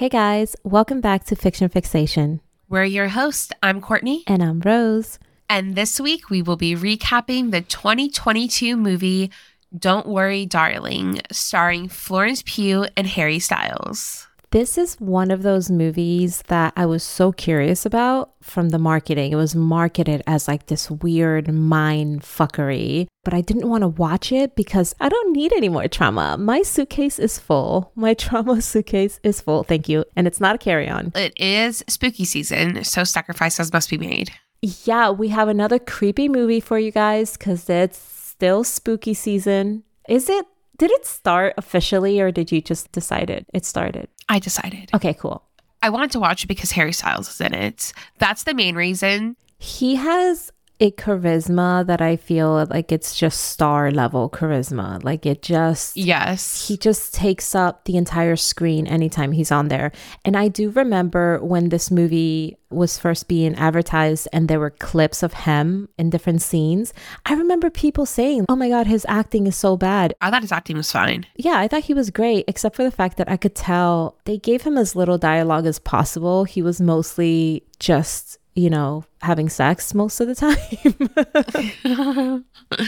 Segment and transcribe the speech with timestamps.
[0.00, 2.40] Hey guys, welcome back to Fiction Fixation.
[2.70, 3.52] We're your hosts.
[3.62, 4.24] I'm Courtney.
[4.26, 5.18] And I'm Rose.
[5.50, 9.30] And this week we will be recapping the 2022 movie
[9.78, 14.26] Don't Worry, Darling, starring Florence Pugh and Harry Styles.
[14.52, 19.30] This is one of those movies that I was so curious about from the marketing.
[19.30, 24.32] It was marketed as like this weird mind fuckery, but I didn't want to watch
[24.32, 26.36] it because I don't need any more trauma.
[26.36, 27.92] My suitcase is full.
[27.94, 29.62] My trauma suitcase is full.
[29.62, 30.04] Thank you.
[30.16, 31.12] And it's not a carry on.
[31.14, 34.32] It is spooky season, so sacrifices must be made.
[34.62, 39.84] Yeah, we have another creepy movie for you guys because it's still spooky season.
[40.08, 40.44] Is it?
[40.76, 43.46] Did it start officially or did you just decide it?
[43.52, 44.08] It started.
[44.30, 44.90] I decided.
[44.94, 45.42] Okay, cool.
[45.82, 47.92] I wanted to watch it because Harry Styles is in it.
[48.18, 49.36] That's the main reason.
[49.58, 55.02] He has a charisma that I feel like it's just star level charisma.
[55.04, 56.66] Like it just Yes.
[56.68, 59.92] he just takes up the entire screen anytime he's on there.
[60.24, 65.22] And I do remember when this movie was first being advertised and there were clips
[65.22, 66.94] of him in different scenes.
[67.26, 70.52] I remember people saying, "Oh my god, his acting is so bad." I thought his
[70.52, 71.26] acting was fine.
[71.36, 74.38] Yeah, I thought he was great, except for the fact that I could tell they
[74.38, 76.44] gave him as little dialogue as possible.
[76.44, 82.44] He was mostly just, you know, having sex most of the time.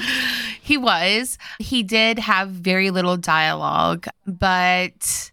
[0.62, 1.38] he was.
[1.58, 5.30] He did have very little dialogue, but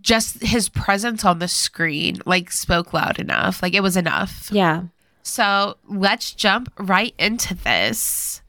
[0.00, 3.62] just his presence on the screen like spoke loud enough.
[3.62, 4.48] Like it was enough.
[4.52, 4.84] yeah.
[5.24, 8.42] So let's jump right into this.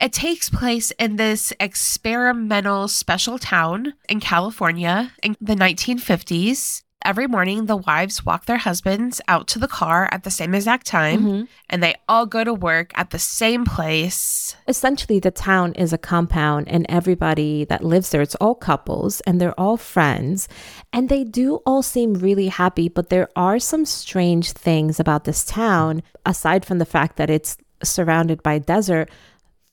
[0.00, 6.82] It takes place in this experimental special town in California in the 1950s.
[7.06, 10.88] Every morning, the wives walk their husbands out to the car at the same exact
[10.88, 11.48] time, Mhm.
[11.70, 14.56] and they all go to work at the same place.
[14.66, 19.40] Essentially, the town is a compound, and everybody that lives there, it's all couples and
[19.40, 20.48] they're all friends.
[20.92, 25.44] And they do all seem really happy, but there are some strange things about this
[25.44, 29.08] town, aside from the fact that it's surrounded by desert.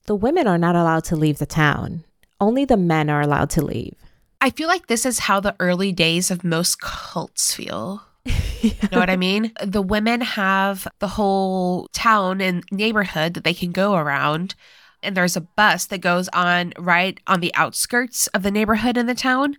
[0.05, 2.03] The women are not allowed to leave the town,
[2.39, 3.95] only the men are allowed to leave.
[4.43, 8.03] I feel like this is how the early days of most cults feel.
[8.61, 9.51] You know what I mean?
[9.61, 14.55] The women have the whole town and neighborhood that they can go around.
[15.01, 19.05] And there's a bus that goes on right on the outskirts of the neighborhood in
[19.05, 19.57] the town.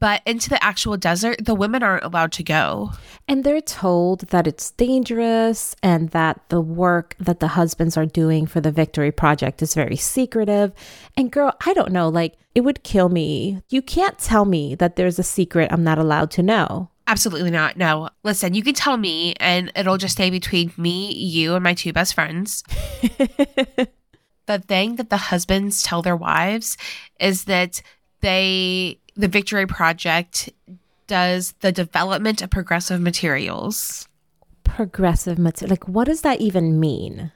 [0.00, 2.92] But into the actual desert, the women aren't allowed to go.
[3.26, 8.46] And they're told that it's dangerous and that the work that the husbands are doing
[8.46, 10.72] for the Victory Project is very secretive.
[11.16, 13.62] And girl, I don't know, like it would kill me.
[13.68, 16.90] You can't tell me that there's a secret I'm not allowed to know.
[17.08, 17.78] Absolutely not.
[17.78, 18.10] No.
[18.22, 21.92] Listen, you can tell me, and it'll just stay between me, you, and my two
[21.92, 22.62] best friends.
[24.46, 26.76] the thing that the husbands tell their wives
[27.18, 27.80] is that
[28.20, 30.50] they, the Victory Project,
[31.08, 34.08] does the development of progressive materials.
[34.62, 35.70] Progressive material.
[35.70, 37.32] Like, what does that even mean?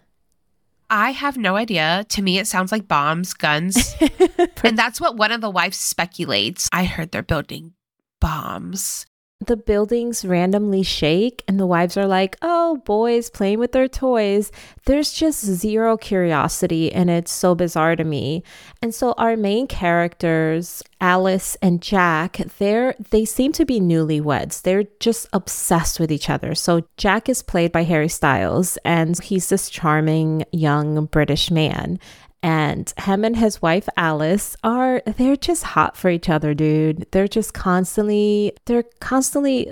[0.88, 2.04] I have no idea.
[2.10, 3.94] To me, it sounds like bombs, guns.
[4.62, 6.69] and that's what one of the wives speculates.
[6.72, 7.72] I heard they're building
[8.21, 9.06] bombs.
[9.47, 14.50] The buildings randomly shake and the wives are like, oh, boys playing with their toys.
[14.84, 18.42] There's just zero curiosity and it's so bizarre to me.
[18.80, 24.62] And so our main characters, Alice and Jack, they're they seem to be newlyweds.
[24.62, 26.54] They're just obsessed with each other.
[26.54, 31.98] So Jack is played by Harry Styles and he's this charming young British man
[32.42, 37.06] and him and his wife Alice are they're just hot for each other, dude.
[37.12, 39.70] They're just constantly they're constantly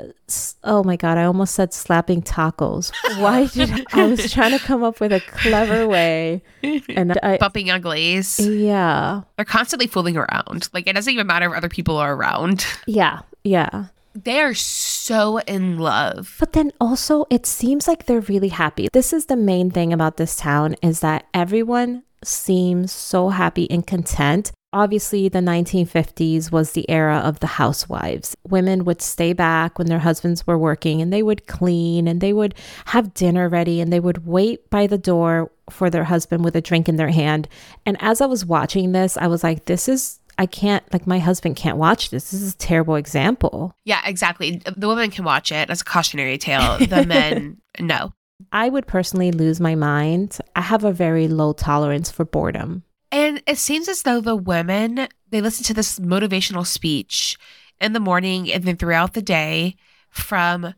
[0.65, 2.93] oh my god, I almost said slapping tacos.
[3.21, 7.39] Why did I, I was trying to come up with a clever way and I
[7.39, 8.39] Bumping uglies.
[8.39, 9.23] yeah.
[9.37, 10.69] They're constantly fooling around.
[10.73, 12.67] Like, it doesn't even matter if other people are around.
[12.87, 13.21] Yeah.
[13.45, 13.87] Yeah.
[14.15, 16.37] They are so in love.
[16.41, 18.89] But then also it seems like they're really happy.
[18.93, 23.87] This is the main thing about this town is that everyone seems so happy and
[23.87, 24.53] content.
[24.73, 28.37] Obviously, the 1950s was the era of the housewives.
[28.49, 32.33] Women would stay back when their husbands were working and they would clean and they
[32.33, 32.55] would
[32.87, 36.61] have dinner ready and they would wait by the door for their husband with a
[36.61, 37.49] drink in their hand.
[37.85, 41.19] And as I was watching this, I was like, this is, I can't, like, my
[41.19, 42.31] husband can't watch this.
[42.31, 43.75] This is a terrible example.
[43.85, 44.63] Yeah, exactly.
[44.77, 46.79] The women can watch it as a cautionary tale.
[46.79, 48.13] The men, no.
[48.53, 50.39] I would personally lose my mind.
[50.55, 52.85] I have a very low tolerance for boredom.
[53.13, 57.37] And it seems as though the women, they listen to this motivational speech
[57.81, 59.77] in the morning and then throughout the day
[60.11, 60.75] from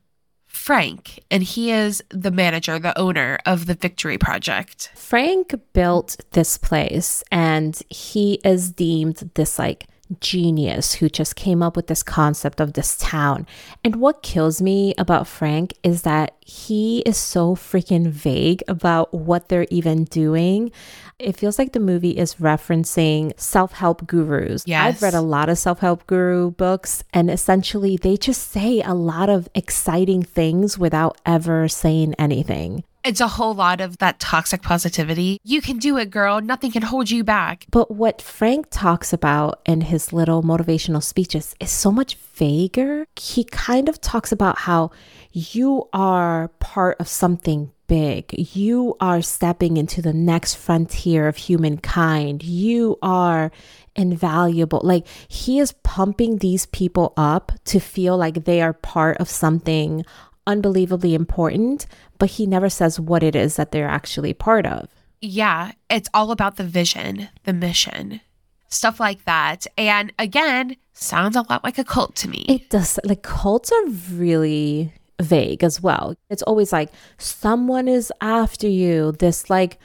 [0.47, 1.21] Frank.
[1.31, 4.91] And he is the manager, the owner of the Victory Project.
[4.95, 9.87] Frank built this place and he is deemed this like
[10.21, 13.47] genius who just came up with this concept of this town.
[13.85, 19.49] And what kills me about Frank is that he is so freaking vague about what
[19.49, 20.71] they're even doing.
[21.19, 24.65] It feels like the movie is referencing self help gurus.
[24.67, 24.97] Yes.
[24.97, 28.95] I've read a lot of self help guru books, and essentially they just say a
[28.95, 32.85] lot of exciting things without ever saying anything.
[33.05, 35.41] It's a whole lot of that toxic positivity.
[35.43, 36.41] You can do it, girl.
[36.41, 37.67] Nothing can hold you back.
[37.71, 43.07] But what Frank talks about in his little motivational speeches is so much vaguer.
[43.17, 44.93] He kind of talks about how
[45.33, 48.33] you are part of something big.
[48.55, 52.45] You are stepping into the next frontier of humankind.
[52.45, 53.51] You are
[53.97, 54.81] invaluable.
[54.85, 60.05] Like he is pumping these people up to feel like they are part of something
[60.47, 61.87] unbelievably important,
[62.19, 64.89] but he never says what it is that they're actually part of.
[65.21, 68.21] Yeah, it's all about the vision, the mission,
[68.69, 69.67] stuff like that.
[69.79, 72.45] And again, sounds a lot like a cult to me.
[72.49, 72.99] It does.
[73.05, 76.17] Like cults are really vague as well.
[76.29, 79.13] It's always like someone is after you.
[79.13, 79.79] This like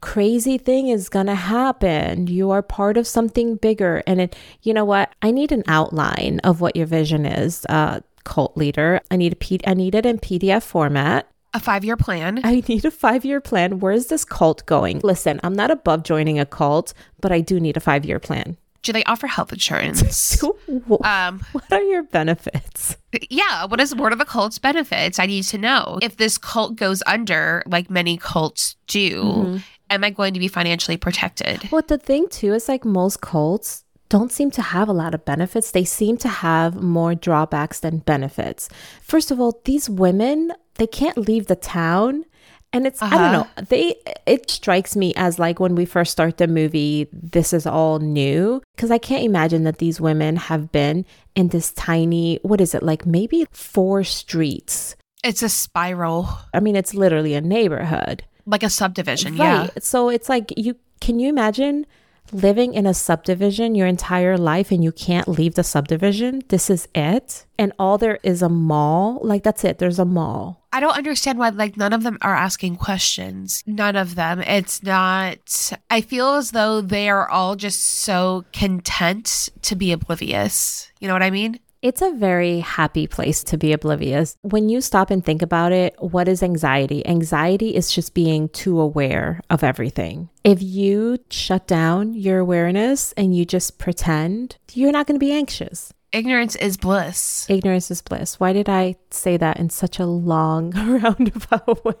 [0.00, 2.26] crazy thing is going to happen.
[2.26, 4.02] You are part of something bigger.
[4.06, 5.12] And it, you know what?
[5.22, 7.64] I need an outline of what your vision is.
[7.68, 9.00] Uh, cult leader.
[9.10, 11.28] I need a P- I need it in PDF format.
[11.54, 12.40] a five year plan.
[12.44, 13.78] I need a five year plan.
[13.80, 15.00] Where is this cult going?
[15.04, 18.56] Listen, I'm not above joining a cult, but I do need a five year plan.
[18.82, 20.42] Do they offer health insurance?
[21.04, 22.96] Um, what are your benefits?
[23.30, 25.18] yeah, what is what are the cult's benefits?
[25.18, 25.98] I need to know.
[26.02, 29.60] If this cult goes under, like many cults do,
[29.90, 31.70] am I going to be financially protected?
[31.70, 35.24] Well, the thing too is like most cults don't seem to have a lot of
[35.24, 35.70] benefits.
[35.70, 38.68] They seem to have more drawbacks than benefits.
[39.02, 42.24] First of all, these women, they can't leave the town.
[42.72, 43.32] And it's I don't Uh-huh.
[43.56, 43.64] know.
[43.68, 43.94] They
[44.26, 48.60] it strikes me as like when we first start the movie, this is all new
[48.74, 51.06] because I can't imagine that these women have been
[51.36, 54.96] in this tiny what is it like maybe four streets.
[55.22, 58.24] It's a spiral, I mean, it's literally a neighborhood.
[58.44, 59.36] like a subdivision.
[59.36, 59.68] Yeah.
[59.78, 61.86] So it's like you can you imagine
[62.32, 66.42] living in a subdivision your entire life and you can't leave the subdivision?
[66.48, 67.46] This is it.
[67.58, 69.20] And all there is a mall.
[69.22, 69.78] Like that's it.
[69.78, 70.64] There's a mall.
[70.72, 73.62] I don't understand why like none of them are asking questions.
[73.66, 74.40] None of them.
[74.40, 80.90] It's not I feel as though they are all just so content to be oblivious.
[80.98, 81.60] You know what I mean?
[81.84, 84.38] It's a very happy place to be oblivious.
[84.40, 87.06] When you stop and think about it, what is anxiety?
[87.06, 90.30] Anxiety is just being too aware of everything.
[90.44, 95.32] If you shut down your awareness and you just pretend, you're not going to be
[95.32, 95.92] anxious.
[96.10, 97.44] Ignorance is bliss.
[97.50, 98.40] Ignorance is bliss.
[98.40, 100.70] Why did I say that in such a long,
[101.02, 101.92] roundabout way?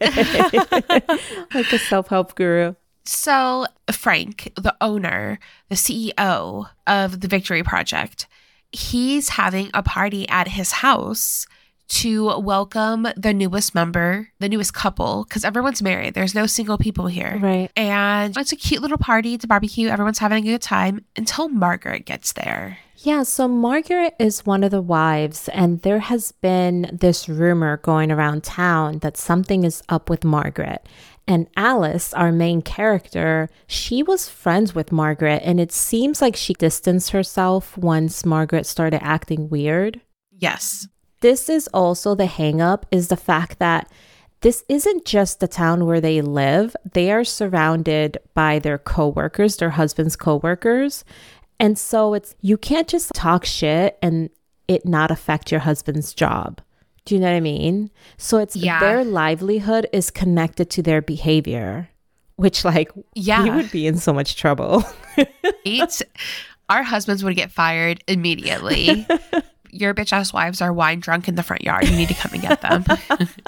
[1.54, 2.74] like a self help guru.
[3.04, 5.38] So, Frank, the owner,
[5.68, 8.26] the CEO of the Victory Project,
[8.74, 11.46] he's having a party at his house
[11.86, 16.14] to welcome the newest member, the newest couple, because everyone's married.
[16.14, 17.38] There's no single people here.
[17.40, 17.70] Right.
[17.76, 19.34] And it's a cute little party.
[19.34, 19.88] It's a barbecue.
[19.88, 22.78] Everyone's having a good time until Margaret gets there.
[22.98, 28.10] Yeah, so Margaret is one of the wives, and there has been this rumor going
[28.10, 30.88] around town that something is up with Margaret.
[31.26, 36.52] And Alice, our main character, she was friends with Margaret, and it seems like she
[36.52, 40.00] distanced herself once Margaret started acting weird.
[40.30, 40.86] Yes.
[41.20, 43.90] This is also the hangup is the fact that
[44.42, 46.76] this isn't just the town where they live.
[46.92, 51.02] They are surrounded by their coworkers, their husband's coworkers.
[51.58, 54.28] And so it's you can't just talk shit and
[54.68, 56.60] it not affect your husband's job.
[57.06, 57.90] Do you know what I mean?
[58.16, 58.80] So it's Yeah.
[58.80, 61.88] their livelihood is connected to their behavior,
[62.36, 63.42] which like Yeah.
[63.42, 64.84] we would be in so much trouble.
[65.66, 66.02] Eight,
[66.68, 69.06] our husbands would get fired immediately.
[69.74, 71.88] Your bitch ass wives are wine drunk in the front yard.
[71.88, 72.84] You need to come and get them.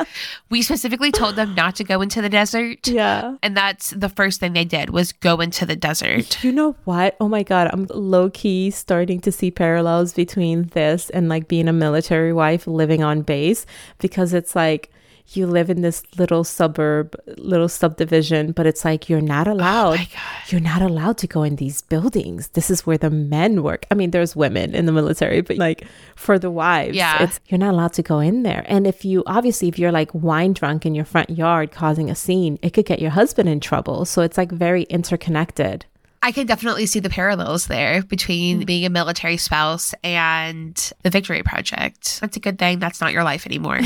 [0.51, 2.89] we specifically told them not to go into the desert.
[2.89, 3.37] yeah.
[3.43, 6.43] And that's the first thing they did was go into the desert.
[6.43, 7.17] You know what?
[7.21, 7.71] Oh my God.
[7.73, 12.67] I'm low key starting to see parallels between this and like being a military wife
[12.67, 13.67] living on base
[13.99, 14.91] because it's like
[15.31, 19.95] you live in this little suburb, little subdivision, but it's like you're not oh allowed.
[19.95, 20.51] Oh my God.
[20.53, 22.49] You're not allowed to go in these buildings.
[22.49, 23.87] This is where the men work.
[23.91, 27.23] I mean, there's women in the military, but like for the wives, Yeah.
[27.25, 28.65] it's you're not allowed to go in there.
[28.69, 32.15] And if you obviously if you're like wine drunk in your front yard causing a
[32.15, 34.05] scene, it could get your husband in trouble.
[34.05, 35.87] So it's like very interconnected.
[36.23, 38.67] I can definitely see the parallels there between mm.
[38.67, 42.21] being a military spouse and the Victory Project.
[42.21, 42.79] That's a good thing.
[42.79, 43.81] That's not your life anymore.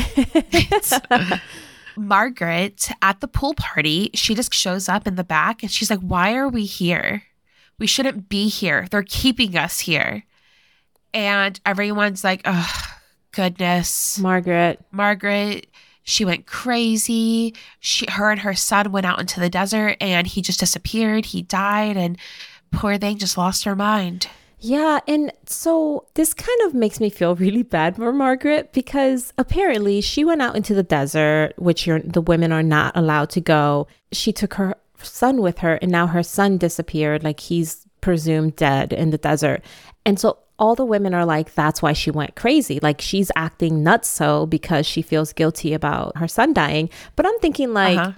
[1.97, 5.99] Margaret at the pool party, she just shows up in the back and she's like,
[5.99, 7.23] Why are we here?
[7.81, 8.87] We shouldn't be here.
[8.89, 10.23] They're keeping us here.
[11.13, 12.85] And everyone's like, oh,
[13.31, 14.17] goodness.
[14.19, 14.79] Margaret.
[14.91, 15.67] Margaret,
[16.03, 17.53] she went crazy.
[17.79, 21.27] She, her and her son went out into the desert and he just disappeared.
[21.27, 21.97] He died.
[21.97, 22.17] And
[22.71, 24.27] poor thing just lost her mind.
[24.63, 30.01] Yeah, and so this kind of makes me feel really bad for Margaret because apparently
[30.01, 33.87] she went out into the desert, which the women are not allowed to go.
[34.11, 38.93] She took her son with her, and now her son disappeared, like he's presumed dead
[38.93, 39.63] in the desert.
[40.05, 42.79] And so all the women are like, that's why she went crazy.
[42.81, 46.91] Like she's acting nuts so because she feels guilty about her son dying.
[47.15, 48.11] But I'm thinking, like, uh-huh.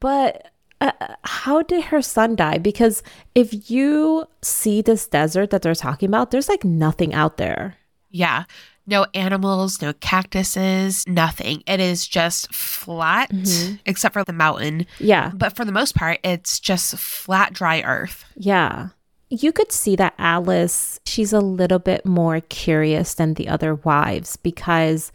[0.00, 0.90] but uh,
[1.22, 2.58] how did her son die?
[2.58, 3.04] Because
[3.36, 7.76] if you see this desert that they're talking about, there's like nothing out there.
[8.10, 8.44] Yeah.
[8.88, 11.62] No animals, no cactuses, nothing.
[11.68, 13.76] It is just flat, mm-hmm.
[13.86, 14.84] except for the mountain.
[14.98, 15.30] Yeah.
[15.32, 18.24] But for the most part, it's just flat, dry earth.
[18.34, 18.88] Yeah.
[19.30, 24.36] You could see that Alice, she's a little bit more curious than the other wives
[24.36, 25.12] because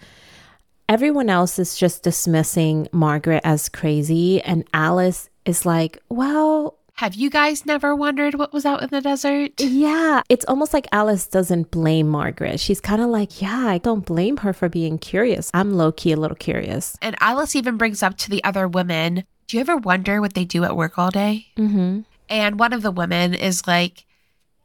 [0.88, 4.42] everyone else is just dismissing Margaret as crazy.
[4.42, 9.02] And Alice is like, well, have you guys never wondered what was out in the
[9.02, 9.54] desert?
[9.60, 10.22] Yeah.
[10.30, 12.60] It's almost like Alice doesn't blame Margaret.
[12.60, 15.50] She's kind of like, yeah, I don't blame her for being curious.
[15.56, 16.96] I'm low key a little curious.
[17.02, 20.46] And Alice even brings up to the other women, do you ever wonder what they
[20.46, 21.48] do at work all day?
[21.58, 22.02] Mm-hmm.
[22.34, 24.06] And one of the women is like,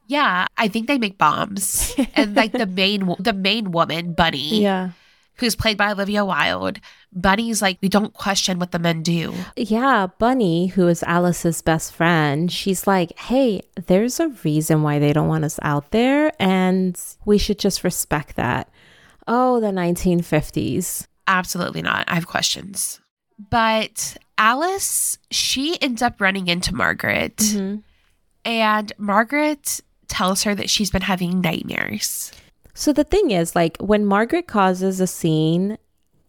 [0.06, 1.94] yeah, I think they make bombs.
[2.14, 4.62] and like the main the main woman, Bunny.
[4.62, 4.92] Yeah.
[5.34, 6.80] Who's played by Olivia Wilde.
[7.12, 9.34] Bunny's like, we don't question what the men do.
[9.54, 15.12] Yeah, Bunny, who is Alice's best friend, she's like, hey, there's a reason why they
[15.12, 18.68] don't want us out there, and we should just respect that.
[19.28, 21.06] Oh, the 1950s.
[21.28, 22.04] Absolutely not.
[22.08, 23.00] I have questions.
[23.38, 27.37] But Alice, she ends up running into Margaret.
[27.37, 27.76] Mm-hmm.
[28.45, 32.33] And Margaret tells her that she's been having nightmares.
[32.75, 35.78] So the thing is, like, when Margaret causes a scene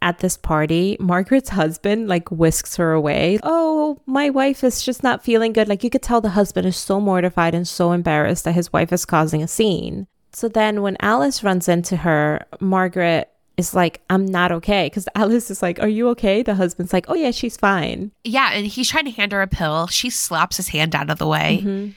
[0.01, 3.39] at this party, Margaret's husband like whisks her away.
[3.43, 5.67] Oh, my wife is just not feeling good.
[5.67, 8.91] Like, you could tell the husband is so mortified and so embarrassed that his wife
[8.91, 10.07] is causing a scene.
[10.31, 14.87] So then when Alice runs into her, Margaret is like, I'm not okay.
[14.87, 16.41] Because Alice is like, Are you okay?
[16.41, 18.11] The husband's like, Oh, yeah, she's fine.
[18.23, 18.51] Yeah.
[18.53, 19.87] And he's trying to hand her a pill.
[19.87, 21.59] She slaps his hand out of the way.
[21.61, 21.89] Mm-hmm.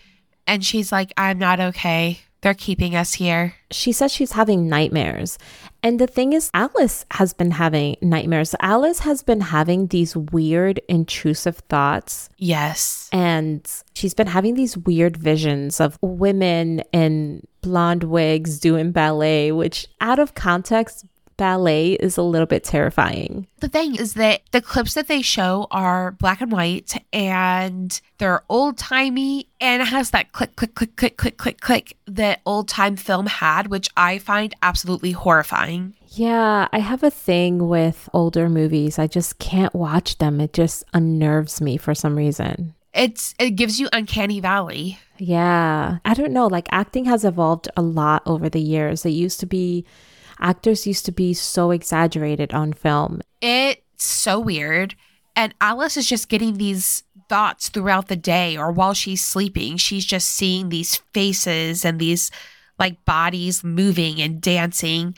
[0.47, 2.21] And she's like, I'm not okay.
[2.42, 3.54] They're keeping us here.
[3.71, 5.38] She says she's having nightmares.
[5.85, 8.54] And the thing is, Alice has been having nightmares.
[8.61, 12.28] Alice has been having these weird, intrusive thoughts.
[12.38, 13.09] Yes.
[13.12, 13.64] And
[13.95, 20.19] she's been having these weird visions of women in blonde wigs doing ballet, which out
[20.19, 21.07] of context
[21.42, 23.49] ballet is a little bit terrifying.
[23.58, 28.44] The thing is that the clips that they show are black and white and they're
[28.49, 32.68] old timey and it has that click, click, click, click, click, click, click that old
[32.68, 35.94] time film had, which I find absolutely horrifying.
[36.11, 39.00] Yeah, I have a thing with older movies.
[39.00, 40.40] I just can't watch them.
[40.40, 42.75] It just unnerves me for some reason.
[42.94, 45.00] It's it gives you uncanny valley.
[45.18, 45.99] Yeah.
[46.04, 49.04] I don't know, like acting has evolved a lot over the years.
[49.04, 49.84] It used to be
[50.42, 53.22] actors used to be so exaggerated on film.
[53.40, 54.94] It's so weird.
[55.34, 59.78] And Alice is just getting these thoughts throughout the day or while she's sleeping.
[59.78, 62.30] She's just seeing these faces and these
[62.78, 65.14] like bodies moving and dancing.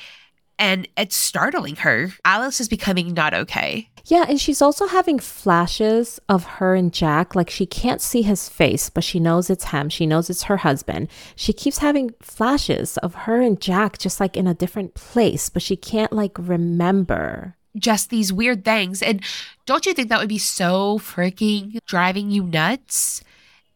[0.58, 2.10] And it's startling her.
[2.24, 3.88] Alice is becoming not okay.
[4.06, 7.34] Yeah, and she's also having flashes of her and Jack.
[7.34, 9.88] Like she can't see his face, but she knows it's him.
[9.88, 11.08] She knows it's her husband.
[11.36, 15.62] She keeps having flashes of her and Jack just like in a different place, but
[15.62, 17.56] she can't like remember.
[17.76, 19.02] Just these weird things.
[19.02, 19.22] And
[19.66, 23.22] don't you think that would be so freaking driving you nuts?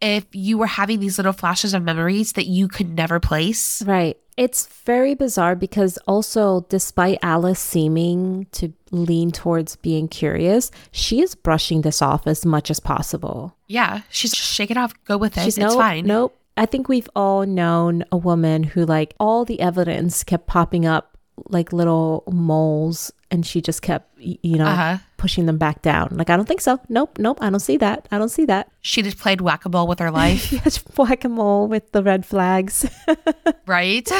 [0.00, 3.82] If you were having these little flashes of memories that you could never place.
[3.82, 4.16] Right.
[4.36, 11.34] It's very bizarre because also, despite Alice seeming to lean towards being curious, she is
[11.34, 13.56] brushing this off as much as possible.
[13.66, 15.42] Yeah, she's shake it off, go with it.
[15.42, 16.06] She's, it's nope, fine.
[16.06, 16.38] Nope.
[16.56, 21.18] I think we've all known a woman who, like, all the evidence kept popping up
[21.48, 24.98] like little moles and she just kept you know uh-huh.
[25.18, 28.08] Pushing them back down like i don't think so nope nope i don't see that
[28.10, 32.02] i don't see that she just played whack-a-mole with her life yes whack-a-mole with the
[32.02, 32.88] red flags
[33.66, 34.10] right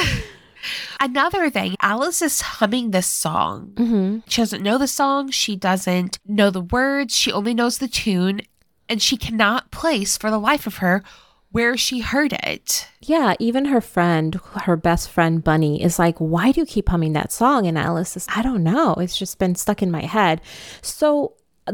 [0.99, 3.71] Another thing, Alice is humming this song.
[3.75, 4.19] Mm-hmm.
[4.27, 5.31] She doesn't know the song.
[5.31, 7.15] She doesn't know the words.
[7.15, 8.41] She only knows the tune.
[8.89, 11.03] And she cannot place for the life of her
[11.51, 12.87] where she heard it.
[13.01, 17.13] Yeah, even her friend, her best friend Bunny, is like, Why do you keep humming
[17.13, 17.65] that song?
[17.67, 18.93] And Alice says, I don't know.
[18.95, 20.41] It's just been stuck in my head.
[20.81, 21.33] So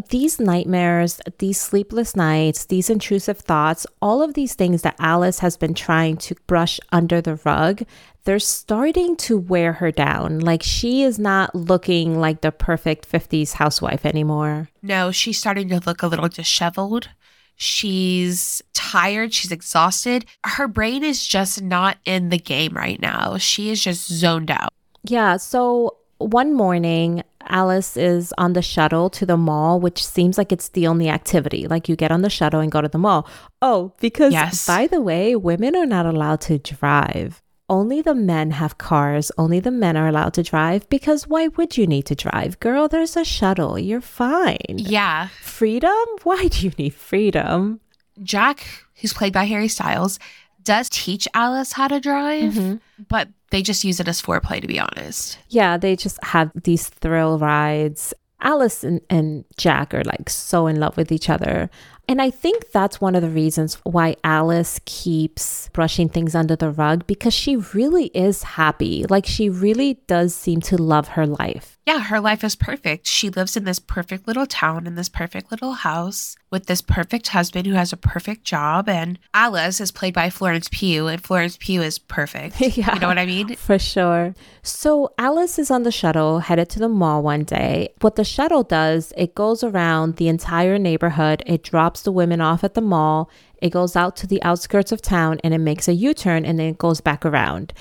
[0.09, 5.57] these nightmares, these sleepless nights, these intrusive thoughts, all of these things that Alice has
[5.57, 7.83] been trying to brush under the rug,
[8.23, 10.39] they're starting to wear her down.
[10.39, 14.69] Like she is not looking like the perfect 50s housewife anymore.
[14.81, 17.09] No, she's starting to look a little disheveled.
[17.55, 19.33] She's tired.
[19.33, 20.25] She's exhausted.
[20.45, 23.37] Her brain is just not in the game right now.
[23.37, 24.69] She is just zoned out.
[25.03, 25.37] Yeah.
[25.37, 30.69] So one morning, Alice is on the shuttle to the mall, which seems like it's
[30.69, 31.67] the only activity.
[31.67, 33.27] Like you get on the shuttle and go to the mall.
[33.61, 34.65] Oh, because Yes.
[34.65, 37.41] by the way, women are not allowed to drive.
[37.67, 39.31] Only the men have cars.
[39.37, 42.59] Only the men are allowed to drive because why would you need to drive?
[42.59, 43.79] Girl, there's a shuttle.
[43.79, 44.57] You're fine.
[44.77, 45.29] Yeah.
[45.41, 45.91] Freedom?
[46.23, 47.79] Why do you need freedom?
[48.21, 48.65] Jack,
[49.01, 50.19] who's played by Harry Styles,
[50.63, 53.03] does teach Alice how to drive, Mm-hmm.
[53.09, 55.37] but they just use it as foreplay, to be honest.
[55.49, 58.13] Yeah, they just have these thrill rides.
[58.41, 61.69] Alice and, and Jack are like so in love with each other.
[62.07, 66.71] And I think that's one of the reasons why Alice keeps brushing things under the
[66.71, 69.05] rug because she really is happy.
[69.09, 71.75] Like she really does seem to love her life.
[71.85, 73.05] Yeah, her life is perfect.
[73.05, 77.27] She lives in this perfect little town, in this perfect little house, with this perfect
[77.27, 78.89] husband who has a perfect job.
[78.89, 82.55] And Alice is played by Florence Pugh, and Florence Pugh is perfect.
[82.75, 82.95] Yeah.
[82.95, 83.55] You know what I mean?
[83.55, 84.33] For sure.
[84.63, 87.93] So Alice is on the shuttle headed to the mall one day.
[88.01, 91.43] What the shuttle does, it goes around the entire neighborhood.
[91.45, 93.29] It drops the women off at the mall.
[93.61, 96.67] It goes out to the outskirts of town and it makes a U-turn and then
[96.67, 97.73] it goes back around.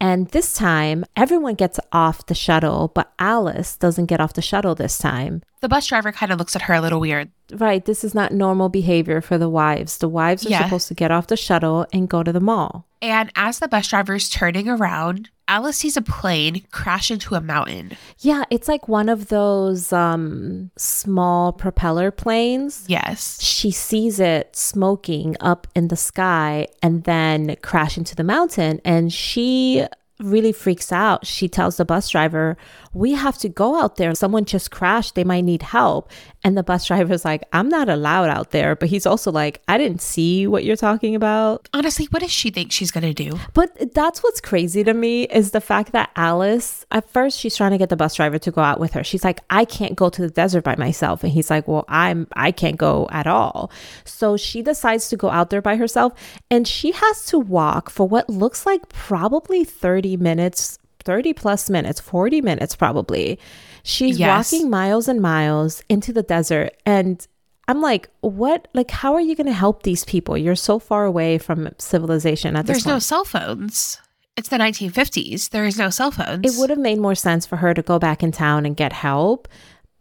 [0.00, 4.74] And this time, everyone gets off the shuttle, but Alice doesn't get off the shuttle
[4.74, 5.42] this time.
[5.60, 7.30] The bus driver kind of looks at her a little weird.
[7.54, 9.98] Right, this is not normal behavior for the wives.
[9.98, 10.64] The wives are Yeah.
[10.64, 12.86] supposed to get off the shuttle and go to the mall.
[13.02, 17.96] And as the bus driver's turning around, Alice sees a plane crash into a mountain.
[18.18, 22.84] Yeah, it's like one of those um small propeller planes.
[22.86, 23.38] Yes.
[23.42, 29.12] She sees it smoking up in the sky and then crash into the mountain and
[29.12, 29.86] she
[30.20, 31.26] really freaks out.
[31.26, 32.56] She tells the bus driver,
[32.92, 34.14] "We have to go out there.
[34.14, 35.14] Someone just crashed.
[35.14, 36.10] They might need help."
[36.42, 39.78] And the bus driver's like, "I'm not allowed out there." But he's also like, "I
[39.78, 43.38] didn't see what you're talking about." Honestly, what does she think she's going to do?
[43.54, 47.72] But that's what's crazy to me is the fact that Alice, at first, she's trying
[47.72, 49.04] to get the bus driver to go out with her.
[49.04, 51.22] She's like, I can't go to the desert by myself.
[51.22, 53.70] And he's like, Well, I'm, I can't go at all.
[54.04, 56.12] So she decides to go out there by herself
[56.50, 62.00] and she has to walk for what looks like probably 30 minutes, 30 plus minutes,
[62.00, 63.38] 40 minutes probably.
[63.82, 64.52] She's Yes.
[64.52, 67.26] walking miles and miles into the desert and
[67.68, 68.66] I'm like, what?
[68.74, 70.36] Like, how are you going to help these people?
[70.36, 73.96] You're so far away from civilization at this There's no cell phones.
[74.36, 75.50] It's the 1950s.
[75.50, 76.44] There is no cell phones.
[76.44, 78.92] It would have made more sense for her to go back in town and get
[78.92, 79.46] help.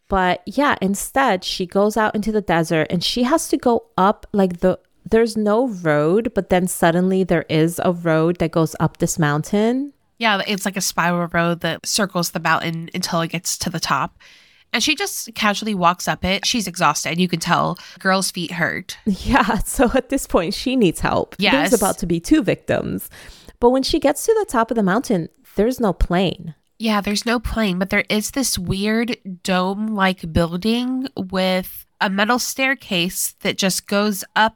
[0.07, 4.25] But yeah, instead, she goes out into the desert and she has to go up
[4.33, 8.97] like the there's no road, but then suddenly there is a road that goes up
[8.97, 9.93] this mountain.
[10.19, 13.79] Yeah, it's like a spiral road that circles the mountain until it gets to the
[13.79, 14.19] top.
[14.71, 16.45] And she just casually walks up it.
[16.45, 17.19] She's exhausted.
[17.19, 17.77] You can tell.
[17.97, 18.97] Girl's feet hurt.
[19.05, 21.35] Yeah, so at this point, she needs help.
[21.39, 21.71] Yes.
[21.71, 23.09] There's about to be two victims.
[23.59, 26.53] But when she gets to the top of the mountain, there's no plane.
[26.77, 32.39] Yeah, there's no plane, but there is this weird dome like building with a metal
[32.39, 34.55] staircase that just goes up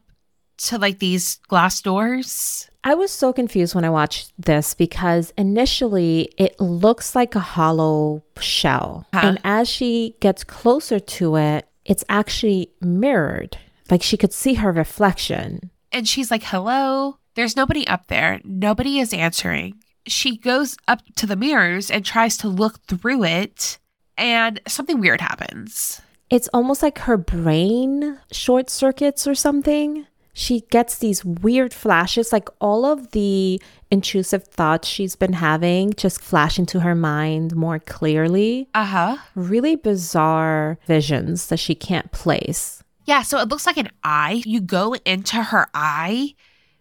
[0.58, 2.70] to like these glass doors.
[2.84, 8.24] I was so confused when I watched this because initially it looks like a hollow
[8.40, 9.08] shell.
[9.14, 9.22] Huh.
[9.24, 13.58] And as she gets closer to it, it's actually mirrored.
[13.90, 15.72] Like she could see her reflection.
[15.92, 17.18] And she's like, hello.
[17.36, 18.42] There's nobody up there.
[18.44, 19.76] Nobody is answering.
[20.06, 23.80] She goes up to the mirrors and tries to look through it,
[24.18, 26.02] and something weird happens.
[26.30, 30.06] It's almost like her brain short circuits or something.
[30.36, 36.20] She gets these weird flashes, like all of the intrusive thoughts she's been having just
[36.20, 38.68] flash into her mind more clearly.
[38.74, 39.18] Uh huh.
[39.36, 42.84] Really bizarre visions that she can't place.
[43.06, 44.42] Yeah, so it looks like an eye.
[44.46, 46.34] You go into her eye,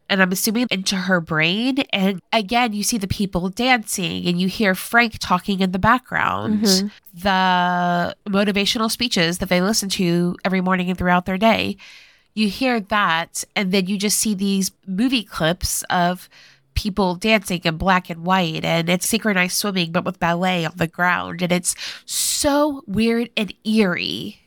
[0.08, 1.78] and I'm assuming into her brain.
[1.92, 6.62] And again, you see the people dancing, and you hear Frank talking in the background.
[6.64, 6.90] Mhm.
[7.14, 11.76] The motivational speeches that they listen to every morning and throughout their day.
[12.35, 16.29] You hear that, and then you just see these movie clips of
[16.75, 20.87] people dancing in black and white, and it's synchronized swimming, but with ballet on the
[20.87, 21.42] ground.
[21.42, 21.75] And it's
[22.07, 24.40] so weird and eerie.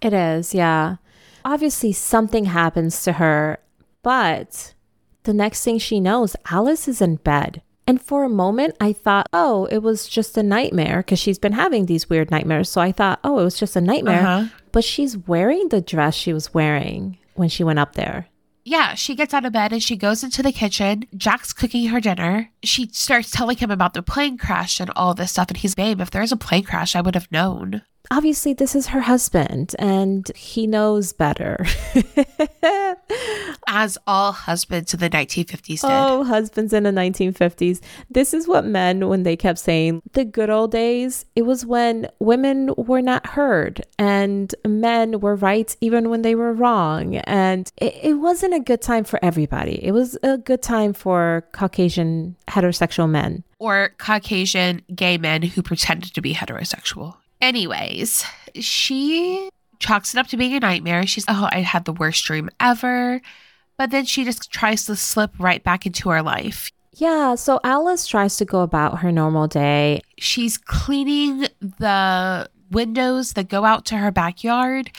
[0.00, 0.96] It is, yeah.
[1.44, 3.58] Obviously, something happens to her,
[4.02, 4.74] but
[5.24, 7.62] the next thing she knows, Alice is in bed.
[7.86, 11.52] And for a moment, I thought, oh, it was just a nightmare because she's been
[11.52, 12.70] having these weird nightmares.
[12.70, 14.26] So I thought, oh, it was just a nightmare.
[14.26, 14.48] Uh-huh.
[14.72, 18.28] but she's wearing the dress she was wearing when she went up there.
[18.64, 21.06] Yeah, she gets out of bed and she goes into the kitchen.
[21.16, 22.50] Jack's cooking her dinner.
[22.64, 25.48] She starts telling him about the plane crash and all this stuff.
[25.48, 27.82] And he's, babe, if there's a plane crash, I would have known.
[28.10, 31.64] Obviously, this is her husband and he knows better.
[33.66, 35.84] As all husbands in the 1950s did.
[35.84, 37.80] Oh, husbands in the 1950s.
[38.10, 42.08] This is what men, when they kept saying the good old days, it was when
[42.18, 47.16] women were not heard and men were right even when they were wrong.
[47.16, 49.82] And it, it wasn't a good time for everybody.
[49.82, 53.44] It was a good time for Caucasian heterosexual men.
[53.58, 57.16] Or Caucasian gay men who pretended to be heterosexual.
[57.40, 61.06] Anyways, she chalks it up to being a nightmare.
[61.06, 63.20] She's, oh, I had the worst dream ever.
[63.76, 66.70] But then she just tries to slip right back into her life.
[66.92, 70.00] Yeah, so Alice tries to go about her normal day.
[70.16, 74.92] She's cleaning the windows that go out to her backyard.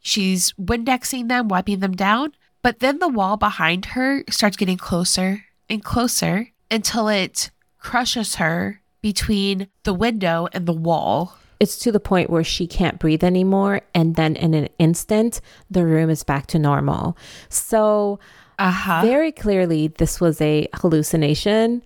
[0.00, 2.32] She's Windexing them, wiping them down.
[2.62, 8.80] But then the wall behind her starts getting closer and closer until it crushes her
[9.02, 11.36] between the window and the wall.
[11.60, 13.82] It's to the point where she can't breathe anymore.
[13.94, 17.16] And then in an instant, the room is back to normal.
[17.48, 18.18] So,
[18.58, 19.02] Uh-huh.
[19.02, 21.82] very clearly, this was a hallucination.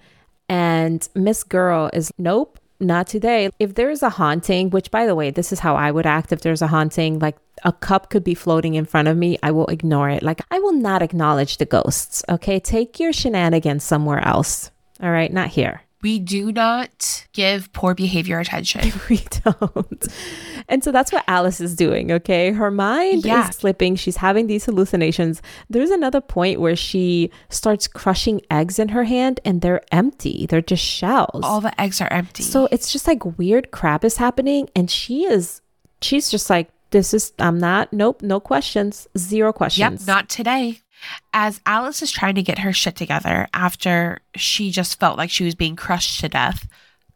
[0.49, 3.51] And Miss Girl is, nope, not today.
[3.59, 6.43] If there's a haunting, which by the way, this is how I would act if
[6.43, 9.67] there's a haunting, like a cup could be floating in front of me, I will
[9.69, 10.23] ignore it.
[10.23, 12.23] Like, I will not acknowledge the ghosts.
[12.29, 12.61] Okay.
[12.61, 14.71] Take your shenanigans somewhere else.
[15.03, 15.33] All right.
[15.33, 15.83] Not here.
[16.03, 18.93] We do not give poor behavior attention.
[19.11, 20.07] we don't.
[20.69, 22.53] And so that's what Alice is doing, okay?
[22.53, 23.49] Her mind Yeah.
[23.49, 23.97] is slipping.
[23.97, 25.43] She's having these hallucinations.
[25.71, 30.47] There's another point where she starts crushing eggs in her hand and they're empty.
[30.49, 31.41] They're just shells.
[31.43, 32.43] All the eggs are empty.
[32.43, 35.61] so it's just like weird crap is happening and she is
[36.03, 39.09] she's just like this is I'm not nope, no questions.
[39.19, 39.81] Zero questions.
[39.81, 40.07] Yep, questions.
[40.07, 40.81] not today.
[41.33, 45.45] As Alice is trying to get her shit together after she just felt like she
[45.45, 46.69] was being crushed to death,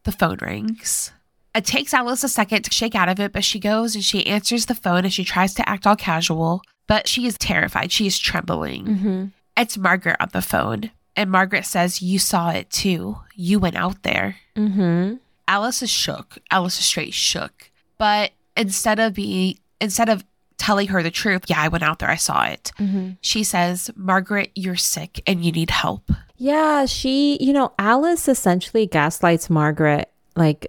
[0.05, 1.12] the phone rings.
[1.55, 4.26] It takes Alice a second to shake out of it, but she goes and she
[4.26, 7.90] answers the phone and she tries to act all casual, but she is terrified.
[7.90, 8.85] She is trembling.
[8.85, 9.31] Mhm.
[9.57, 13.18] It's Margaret on the phone, and Margaret says, You saw it too.
[13.35, 14.37] You went out there.
[14.57, 15.18] Mhm.
[15.48, 16.38] Alice is shook.
[16.53, 17.70] Alice is straight shook.
[17.98, 20.24] But instead of being, instead of
[20.60, 22.70] telling her the truth, yeah, I went out there, I saw it.
[22.78, 23.16] Mhm.
[23.22, 26.10] She says, Margaret, you're sick and you need help.
[26.36, 30.10] Yeah, she, you know, Alice essentially gaslights Margaret.
[30.36, 30.68] Like,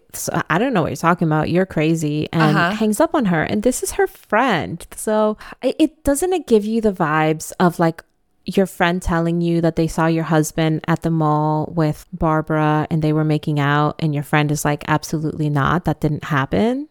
[0.49, 1.49] I don't know what you're talking about.
[1.49, 2.27] You're crazy.
[2.33, 2.71] And Uh-huh.
[2.71, 3.43] hangs up on her.
[3.43, 4.85] And this is her friend.
[4.95, 8.03] So it, it doesn't it give you the vibes of like
[8.45, 13.01] your friend telling you that they saw your husband at the mall with Barbara and
[13.03, 13.95] they were making out.
[13.99, 15.85] And your friend is like, absolutely not.
[15.85, 16.89] That didn't happen.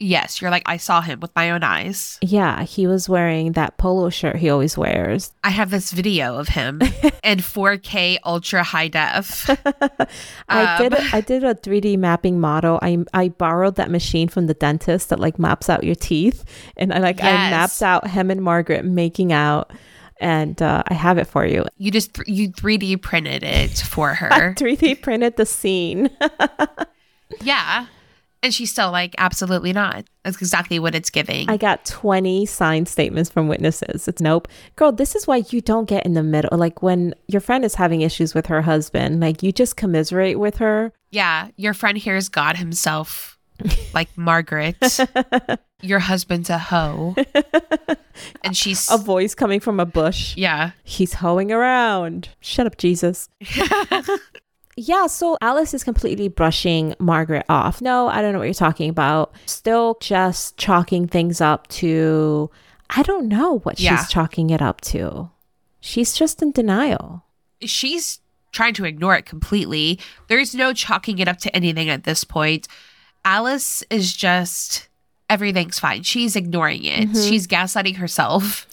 [0.00, 2.18] Yes, you're like, I saw him with my own eyes.
[2.22, 5.32] Yeah, he was wearing that polo shirt he always wears.
[5.44, 6.80] I have this video of him
[7.24, 9.50] in 4K ultra high def.
[10.48, 12.78] I did Um, I did a 3D mapping model.
[12.80, 16.44] I I borrowed that machine from the dentist that like maps out your teeth
[16.76, 17.50] and I like I Yes.
[17.50, 19.72] mapped out him and Margaret making out
[20.20, 21.64] and uh, I have it for you.
[21.76, 24.54] You just, th- you 3D printed it for I her.
[24.56, 26.10] 3D printed the scene.
[27.40, 27.86] yeah.
[28.42, 30.04] And she's still like, absolutely not.
[30.24, 31.48] That's exactly what it's giving.
[31.50, 34.06] I got 20 signed statements from witnesses.
[34.06, 34.46] It's nope.
[34.76, 36.56] Girl, this is why you don't get in the middle.
[36.56, 40.58] Like when your friend is having issues with her husband, like you just commiserate with
[40.58, 40.92] her.
[41.10, 43.38] Yeah, your friend hears God himself,
[43.92, 44.76] like Margaret.
[45.82, 47.16] your husband's a hoe.
[48.42, 50.36] And she's, A voice coming from a bush.
[50.36, 50.72] yeah.
[50.82, 52.28] He's hoeing around.
[52.40, 53.28] Shut up, Jesus.
[54.78, 57.82] yeah, so Alice is completely brushing Margaret off.
[57.82, 59.34] No, I don't know what you're talking about.
[59.46, 62.50] Still just chalking things up to,
[62.90, 63.96] I don't know what Yeah.
[63.98, 65.30] she's chalking it up to.
[65.80, 67.24] She's just in denial.
[67.60, 68.20] She's
[68.52, 69.98] trying to ignore it completely.
[70.28, 72.68] There's no chalking it up to anything at this point.
[73.24, 74.88] Alice is just,
[75.28, 76.02] everything's fine.
[76.02, 77.08] She's ignoring it.
[77.08, 77.28] Mm-hmm.
[77.28, 78.66] She's gaslighting herself.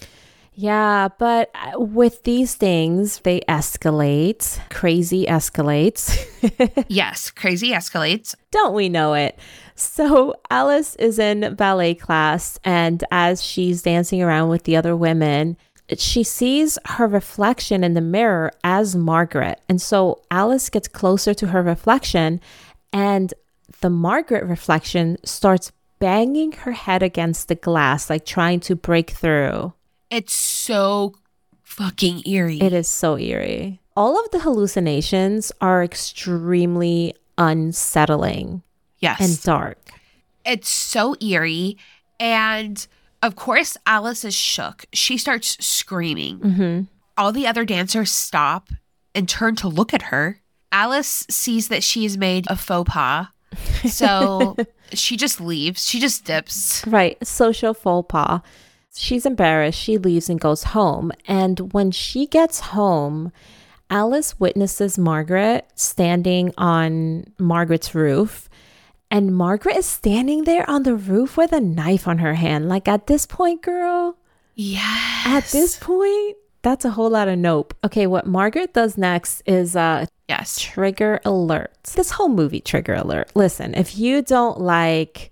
[0.58, 4.58] Yeah, but uh, with these things, they escalate.
[4.70, 6.18] Crazy escalates.
[6.88, 8.36] yes, crazy escalates.
[8.52, 9.38] Don't we know it?
[9.76, 15.58] So Alice is in ballet class, and as she's dancing around with the other women,
[15.98, 19.60] she sees her reflection in the mirror as Margaret.
[19.68, 22.40] And so Alice gets closer to her reflection,
[22.94, 23.34] and
[23.82, 29.74] the Margaret reflection starts banging her head against the glass, like trying to break through.
[30.16, 31.14] It's so
[31.64, 32.62] fucking eerie.
[32.62, 33.82] It is so eerie.
[33.98, 38.64] All of the hallucinations are extremely unsettling
[39.00, 39.20] yes.
[39.20, 39.78] and dark.
[40.46, 41.78] it's so eerie
[42.18, 42.88] and
[43.22, 44.86] Of course, Alice is shook.
[44.94, 46.40] She starts screaming.
[46.40, 46.82] Mm-hmm.
[47.18, 48.70] All the other dancers stop
[49.14, 50.40] and turn to look at her.
[50.72, 53.28] Alice sees that she has made a faux pas.
[53.90, 54.56] So
[54.94, 55.86] she just leaves.
[55.86, 56.88] She just dips.
[56.88, 57.18] Right.
[57.28, 58.42] Social faux pas.
[58.96, 59.80] She's embarrassed.
[59.80, 61.12] She leaves and goes home.
[61.28, 63.32] And when she gets home,
[63.90, 68.50] Alice witnesses Margaret standing on Margaret's roof.
[69.12, 72.68] And Margaret is standing there on the roof with a knife on her hand.
[72.68, 74.18] Like at this point, girl,
[74.56, 75.26] Yes.
[75.26, 77.74] at this point, that's a whole lot of nope.
[77.84, 80.58] Okay, what Margaret does next is uh Yes.
[80.60, 81.72] trigger alert.
[81.94, 83.30] This whole movie trigger alert.
[83.36, 85.32] Listen, if you don't like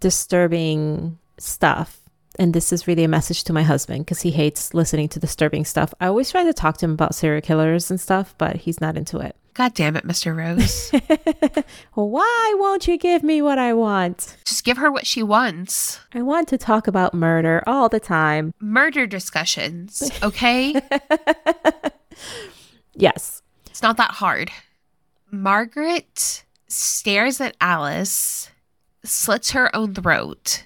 [0.00, 2.00] disturbing stuff,
[2.38, 5.64] and this is really a message to my husband because he hates listening to disturbing
[5.64, 5.92] stuff.
[6.00, 8.96] I always try to talk to him about serial killers and stuff, but he's not
[8.96, 9.36] into it.
[9.54, 10.36] God damn it, Mr.
[10.36, 10.90] Rose.
[11.94, 14.36] Why won't you give me what I want?
[14.44, 15.98] just give her what she wants.
[16.12, 18.52] I want to talk about murder all the time.
[18.60, 20.74] Murder discussions, okay?
[22.94, 23.42] Yes.
[23.66, 24.50] it's not that hard.
[25.30, 28.50] Margaret stares at Alice,
[29.04, 30.64] slits her own throat,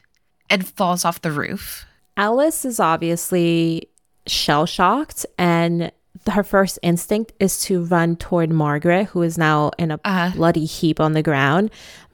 [0.50, 1.86] and falls off the roof.
[2.16, 3.88] Alice is obviously
[4.26, 5.90] shell shocked, and
[6.30, 10.66] her first instinct is to run toward Margaret, who is now in a Uh, bloody
[10.66, 11.70] heap on the ground.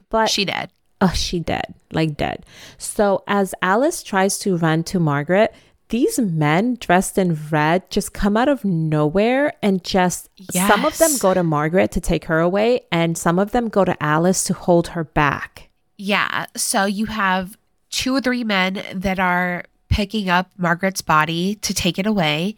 [0.09, 0.69] But she dead.
[1.01, 2.45] oh, she dead, like dead.
[2.77, 5.53] So as Alice tries to run to Margaret,
[5.89, 11.11] these men dressed in red just come out of nowhere and just some of them
[11.19, 14.53] go to Margaret to take her away, and some of them go to Alice to
[14.53, 15.69] hold her back.
[15.97, 16.45] Yeah.
[16.55, 17.56] So you have
[17.89, 22.55] two or three men that are picking up Margaret's body to take it away.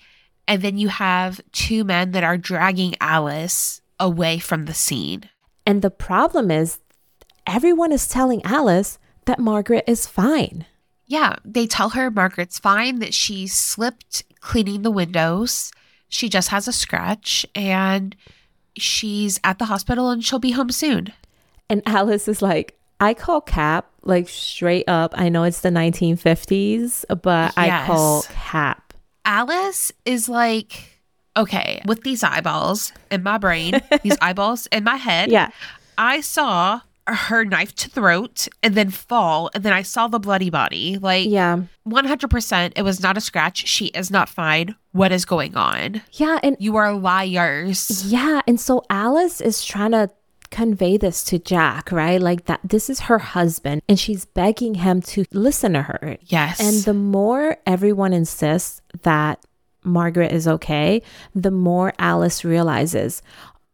[0.47, 5.29] And then you have two men that are dragging Alice away from the scene.
[5.65, 6.79] And the problem is,
[7.45, 10.65] everyone is telling Alice that Margaret is fine.
[11.05, 11.35] Yeah.
[11.45, 15.71] They tell her Margaret's fine, that she slipped cleaning the windows.
[16.07, 18.15] She just has a scratch and
[18.75, 21.13] she's at the hospital and she'll be home soon.
[21.69, 25.13] And Alice is like, I call Cap, like straight up.
[25.17, 28.93] I know it's the 1950s, but I call Cap.
[29.25, 30.99] Alice is like,
[31.37, 35.49] okay, with these eyeballs in my brain, these eyeballs in my head, Yeah.
[35.97, 40.49] I saw her knife to throat and then fall, and then I saw the bloody
[40.49, 40.97] body.
[40.99, 41.61] Like, Yeah.
[41.87, 43.67] 100%, it was not a scratch.
[43.67, 44.75] She is not fine.
[44.91, 46.01] What is going on?
[46.13, 46.39] Yeah.
[46.43, 48.05] And You are liars.
[48.11, 48.41] yeah.
[48.47, 50.09] And so Alice is trying to
[50.51, 52.21] convey this to Jack, right?
[52.21, 56.17] Like that this is her husband and she's begging him to listen to her.
[56.25, 56.59] Yes.
[56.59, 59.43] And the more everyone insists that
[59.83, 61.01] Margaret is okay,
[61.33, 63.21] the more Alice realizes,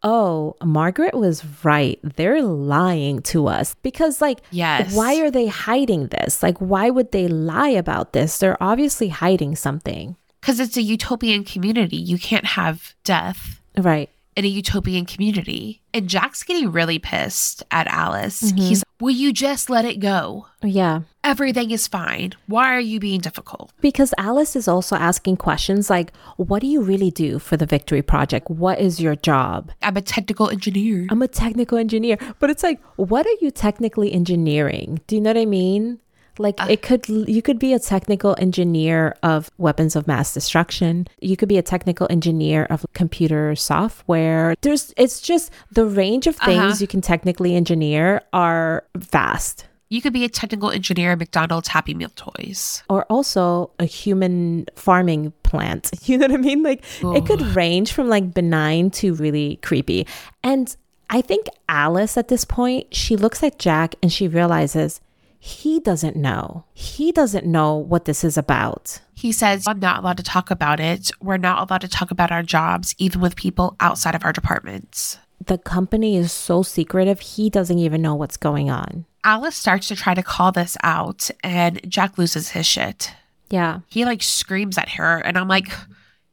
[0.03, 1.99] oh, Margaret was right.
[2.03, 3.75] They're lying to us.
[3.81, 4.95] Because, like, Yes.
[4.95, 6.43] why are they hiding this?
[6.43, 8.37] Like, why would they lie about this?
[8.37, 10.15] They're obviously hiding something.
[10.41, 11.97] Because it's a utopian community.
[11.97, 14.09] You can't have death Right.
[14.35, 15.81] In a utopian community.
[15.93, 18.41] And Jack's getting really pissed at Alice.
[18.41, 18.57] Mm-hmm.
[18.57, 20.47] He's, will you just let it go?
[20.61, 21.01] Yeah.
[21.23, 22.33] Everything is fine.
[22.47, 23.71] Why are you being difficult?
[23.81, 28.01] Because Alice is also asking questions like, what do you really do for the Victory
[28.01, 28.49] Project?
[28.49, 29.71] What is your job?
[29.81, 31.07] I'm a technical engineer.
[31.09, 32.17] I'm a technical engineer.
[32.39, 34.99] But it's like, what are you technically engineering?
[35.07, 35.99] Do you know what I mean?
[36.37, 41.07] Like it could you could be a technical engineer of weapons of mass destruction.
[41.21, 44.55] You could be a technical engineer of computer software.
[44.61, 46.77] There's it's just the range of things Uh-huh.
[46.79, 49.65] you can technically engineer are vast.
[49.89, 52.83] You could be a technical engineer at McDonald's Happy Meal Toys.
[52.89, 55.91] Or also a human farming plant.
[56.07, 56.63] You know what I mean?
[56.63, 60.07] Like it could range from like benign to really creepy.
[60.43, 60.75] And
[61.09, 64.99] I think Alice at this point, she looks at Jack and she realizes
[65.45, 66.65] he doesn't know.
[66.73, 68.99] He doesn't know what this is about.
[69.13, 71.11] He says, I'm not allowed to talk about it.
[71.21, 75.19] We're not allowed to talk about our jobs, even with people outside of our departments.
[75.45, 79.05] The company is so secretive, he doesn't even know what's going on.
[79.23, 83.13] Alice starts to try to call this out, and Jack loses his shit.
[83.51, 83.81] Yeah.
[83.85, 85.71] He like screams at her, and I'm like,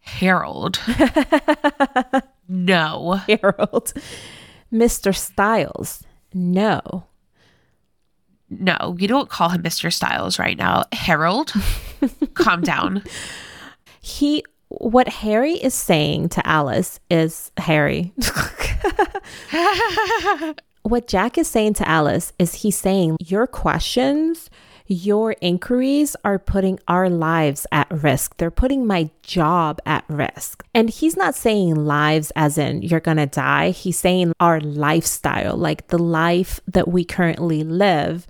[0.00, 0.80] Harold.
[2.48, 3.20] no.
[3.28, 3.92] Harold.
[4.72, 5.14] Mr.
[5.14, 6.02] Styles.
[6.32, 7.04] No.
[8.60, 9.92] No, you don't call him Mr.
[9.92, 10.84] Styles right now.
[10.92, 11.52] Harold,
[12.34, 13.02] calm down.
[14.00, 18.12] He what Harry is saying to Alice is Harry.
[20.82, 24.48] what Jack is saying to Alice is he's saying your questions,
[24.92, 28.36] your inquiries are putting our lives at risk.
[28.36, 30.62] They're putting my job at risk.
[30.74, 33.70] And he's not saying lives as in you're going to die.
[33.70, 38.26] He's saying our lifestyle, like the life that we currently live.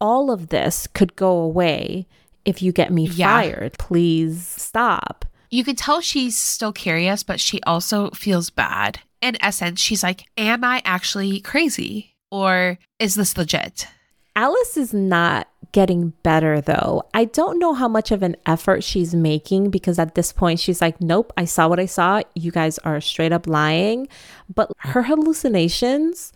[0.00, 2.06] All of this could go away
[2.44, 3.40] if you get me Yeah.
[3.40, 5.24] fired, please stop.
[5.50, 9.00] You can tell she's still curious, but she also feels bad.
[9.20, 12.16] In essence, she's like, Am I actually crazy?
[12.30, 13.86] Or is this legit?
[14.34, 17.02] Alice is not getting better though.
[17.14, 20.80] I don't know how much of an effort she's making because at this point she's
[20.80, 22.22] like, nope, I saw what I saw.
[22.34, 24.08] You guys are straight up lying.
[24.54, 26.32] But her hallucinations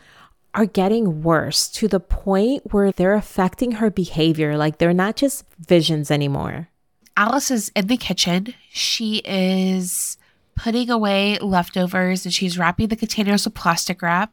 [0.54, 4.56] are getting worse to the point where they're affecting her behavior.
[4.56, 6.68] Like they're not just visions anymore.
[7.16, 8.54] Alice is in the kitchen.
[8.70, 10.16] She is
[10.54, 14.32] putting away leftovers and she's wrapping the containers with plastic wrap.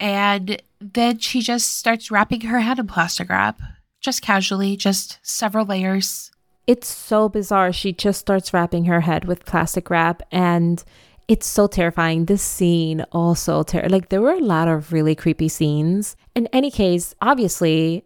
[0.00, 3.60] And then she just starts wrapping her head in plastic wrap,
[4.04, 6.30] just casually, just several layers.
[6.66, 7.72] It's so bizarre.
[7.72, 10.82] She just starts wrapping her head with plastic wrap and
[11.26, 12.26] it's so terrifying.
[12.26, 16.16] This scene also ter- like there were a lot of really creepy scenes.
[16.34, 18.04] In any case, obviously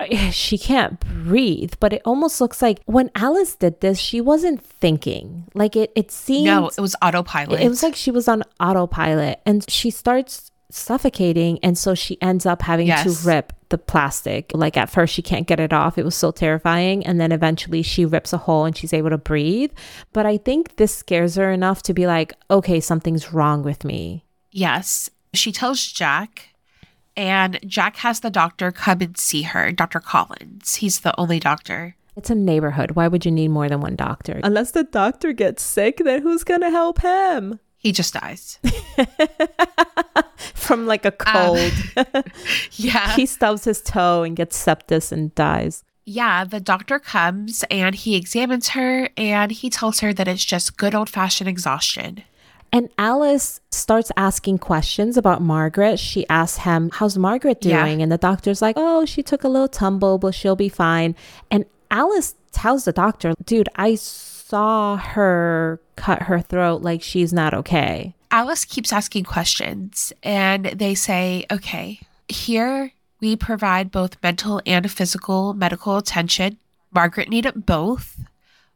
[0.30, 5.44] she can't breathe, but it almost looks like when Alice did this, she wasn't thinking.
[5.54, 7.60] Like it it seemed No, it was autopilot.
[7.60, 12.44] it was like she was on autopilot and she starts suffocating and so she ends
[12.46, 13.04] up having Yes.
[13.22, 16.30] to rip the plastic like at first she can't get it off it was so
[16.30, 19.72] terrifying and then eventually she rips a hole and she's able to breathe
[20.12, 24.24] but i think this scares her enough to be like okay something's wrong with me
[24.56, 25.10] Yes.
[25.32, 26.54] She tells Jack,
[27.16, 29.98] and Jack has the doctor come and see her, Dr.
[29.98, 30.76] Collins.
[30.76, 31.96] He's the only doctor.
[32.16, 35.60] it's a neighborhood why would you need more than one doctor unless the doctor gets
[35.64, 38.58] sick then who's gonna help him He just dies.
[40.54, 42.24] from like a uh, cold
[42.72, 43.14] yeah.
[43.16, 46.44] he stubs his toe and gets sepsis and dies Yeah.
[46.44, 50.94] The doctor comes and he examines her and he tells her that it's just good
[50.94, 52.24] old fashioned exhaustion.
[52.72, 55.98] And Alice starts asking questions about Margaret.
[55.98, 57.84] She asks him, How's Margaret Yeah.
[57.84, 58.02] doing?
[58.02, 61.14] And the doctor's like, Oh, she took a little tumble, but she'll be fine.
[61.50, 63.94] And Alice tells the doctor, Dude, I
[64.54, 68.14] saw her cut her throat like she's not okay.
[68.30, 75.54] Alice keeps asking questions and they say, okay, here we provide both mental and physical
[75.54, 76.56] medical attention.
[76.92, 78.20] Margaret needed both,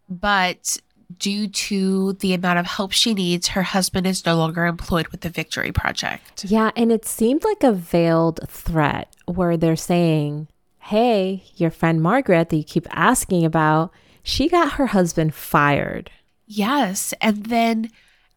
[0.09, 0.79] but
[1.17, 5.21] due to the amount of help she needs, her husband is no longer employed with
[5.21, 6.45] the Victory Project.
[6.45, 10.49] Yeah, and it seemed like a veiled threat where they're saying,
[10.81, 13.93] Hey, your friend Margaret that you keep asking about,
[14.29, 16.11] she got her husband fired.
[16.47, 17.15] Yes.
[17.21, 17.91] And then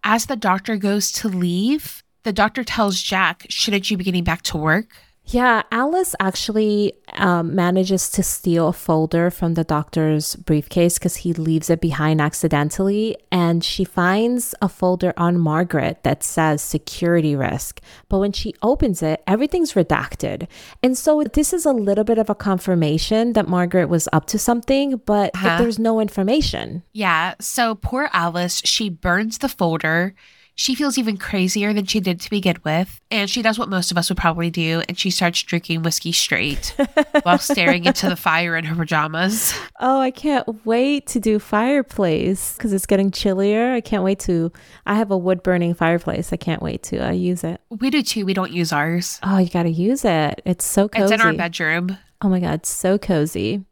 [0.05, 4.41] as the doctor goes to leave, the doctor tells Jack, shouldn't you be getting back
[4.43, 4.87] to work?
[5.25, 11.31] Yeah, Alice actually um, manages to steal a folder from the doctor's briefcase because he
[11.31, 13.15] leaves it behind accidentally.
[13.31, 17.79] And she finds a folder on Margaret that says security risk.
[18.09, 20.47] But when she opens it, everything's redacted.
[20.83, 24.39] And so this is a little bit of a confirmation that Margaret was up to
[24.39, 25.59] something, but Uh-huh.
[25.59, 26.83] there's no information.
[26.93, 27.35] Yeah.
[27.39, 30.13] So poor Alice, she burns the folder.
[30.61, 33.01] She feels even crazier than she did to begin with.
[33.09, 34.83] And she does what most of us would probably do.
[34.87, 36.75] And she starts drinking whiskey straight
[37.23, 39.55] while staring into the fire in her pajamas.
[39.79, 43.73] Oh, I can't wait to do fireplace because it's getting chillier.
[43.73, 44.51] I can't wait to.
[44.85, 46.31] I have a wood burning fireplace.
[46.31, 47.59] I can't wait to uh, use it.
[47.71, 48.27] We do too.
[48.27, 49.19] We don't use ours.
[49.23, 50.43] Oh, you got to use it.
[50.45, 51.05] It's so cozy.
[51.05, 51.97] It's in our bedroom.
[52.21, 53.65] Oh my God, so cozy.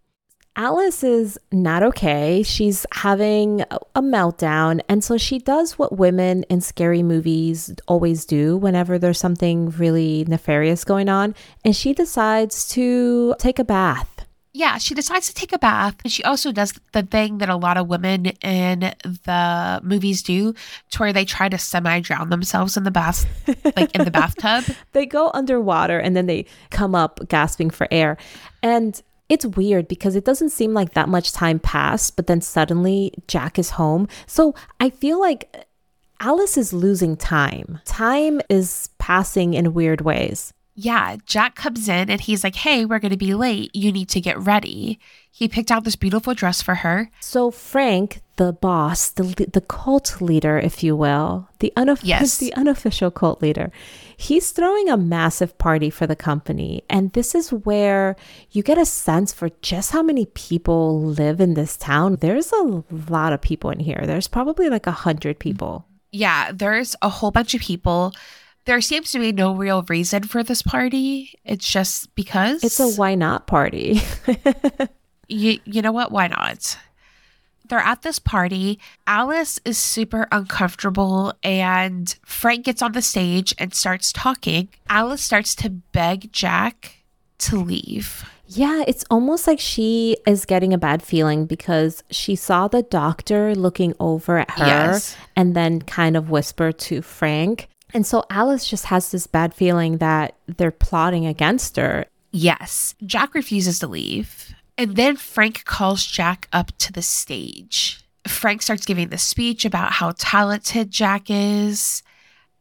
[0.56, 2.44] Alice is not okay.
[2.44, 4.82] She's having a meltdown.
[4.90, 10.26] And so she does what women in scary movies always do whenever there's something really
[10.28, 11.34] nefarious going on.
[11.64, 14.26] And she decides to take a bath.
[14.52, 15.96] Yeah, she decides to take a bath.
[16.04, 20.56] And she also does the thing that a lot of women in the movies do,
[20.90, 23.28] to where they try to semi drown themselves in the bath,
[23.78, 24.66] like in the bathtub.
[24.94, 28.18] they go underwater and then they come up gasping for air.
[28.64, 33.14] And it's weird because it doesn't seem like that much time passed, but then suddenly
[33.28, 34.08] Jack is home.
[34.26, 35.68] So I feel like
[36.20, 37.80] Alice is losing time.
[37.86, 40.54] Time is passing in weird ways.
[40.76, 43.76] Yeah, Jack comes in and he's like, Hey, we're going to be late.
[43.76, 45.00] You need to get ready.
[45.30, 47.10] He picked out this beautiful dress for her.
[47.20, 52.38] So Frank, the boss, the the cult leader, if you will, the unof- Yes.
[52.38, 53.68] the unofficial cult leader,
[54.18, 58.16] he's throwing a massive party for the company, and this is where
[58.56, 62.18] you get a sense for just how many people live in this town.
[62.22, 64.02] There's a lot of people in here.
[64.06, 65.86] There's probably like a hundred people.
[66.12, 68.14] Yeah, there's a whole bunch of people.
[68.66, 71.34] There seems to be no real reason for this party.
[71.44, 74.00] It's just because It's a why not party.
[75.28, 76.12] you, you know what?
[76.12, 76.78] Why not?
[77.70, 78.80] They're at this party.
[79.08, 84.70] Alice is super uncomfortable, and Frank gets on the stage and starts talking.
[84.90, 87.04] Alice starts to beg Jack
[87.40, 88.26] to leave.
[88.48, 93.54] Yeah, it's almost like she is getting a bad feeling because she saw the doctor
[93.54, 95.16] looking over at her Yes.
[95.36, 97.68] and then kind of whisper to Frank.
[97.94, 102.08] And so Alice just has this bad feeling that they're plotting against her.
[102.32, 102.96] Yes.
[103.06, 104.54] Jack refuses to leave.
[104.80, 108.00] And then Frank calls Jack up to the stage.
[108.26, 112.02] Frank starts giving the speech about how talented Jack is,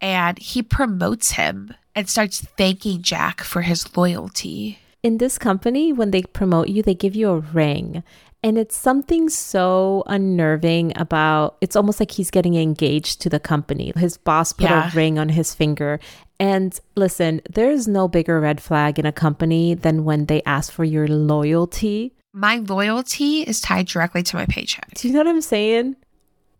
[0.00, 4.80] and he promotes him and starts thanking Jack for his loyalty.
[5.04, 8.02] In this company, when they promote you, they give you a ring.
[8.48, 13.92] And it's something so unnerving about it's almost like he's getting engaged to the company.
[13.94, 14.90] His boss put Yeah.
[14.90, 16.00] a ring on his finger.
[16.40, 20.84] And listen, there's no bigger red flag in a company than when they ask for
[20.84, 22.14] your loyalty.
[22.32, 24.94] My loyalty is tied directly to my paycheck.
[24.94, 25.96] Do you know what I'm saying?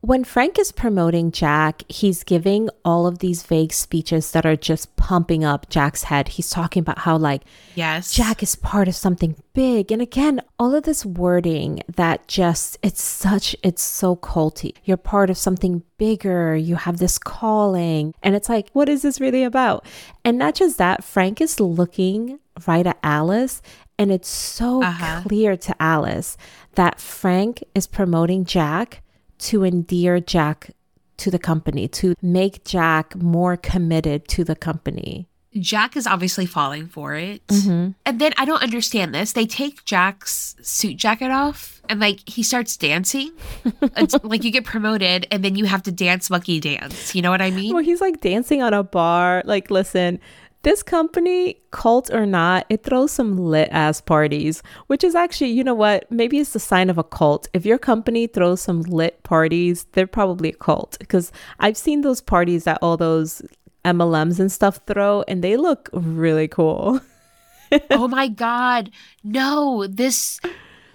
[0.01, 4.94] When Frank is promoting Jack, he's giving all of these vague speeches that are just
[4.94, 6.28] pumping up Jack's head.
[6.28, 7.42] He's talking about how, like,
[7.74, 8.12] Yes.
[8.12, 9.90] Jack is part of something big.
[9.90, 14.72] And again, all of this wording that just, it's such, it's so culty.
[14.84, 16.55] You're part of something bigger.
[16.55, 18.14] You have this calling.
[18.22, 19.84] And it's like, what is this really about?
[20.24, 22.38] And not just that, Frank is looking
[22.68, 23.62] right at Alice.
[23.99, 25.22] And it's so Uh-huh.
[25.26, 26.36] clear to Alice
[26.76, 29.03] that Frank is promoting Jack
[29.39, 30.70] to endear Jack
[31.18, 35.28] to the company, to make Jack more committed to the company.
[35.59, 37.47] Jack is obviously falling for it.
[37.49, 37.91] Mm-hmm.
[38.07, 39.32] And then I don't understand this.
[39.32, 43.32] They take Jack's suit jacket off and like he starts dancing.
[43.97, 47.14] it's like you get promoted and then you have to dance monkey dance.
[47.14, 47.74] You know what I mean?
[47.74, 49.43] Well, he's like dancing on a bar.
[49.45, 50.20] Like, listen,
[50.63, 55.63] this company, cult or not, it throws some lit ass parties, which is actually, you
[55.63, 56.11] know what?
[56.11, 57.49] Maybe it's the sign of a cult.
[57.53, 60.97] If your company throws some lit parties, they're probably a cult.
[60.99, 61.31] Because
[61.61, 63.41] I've seen those parties that all those
[63.85, 67.01] MLMs and stuff throw, and they look really cool.
[67.91, 68.91] oh my God.
[69.23, 70.41] No, this,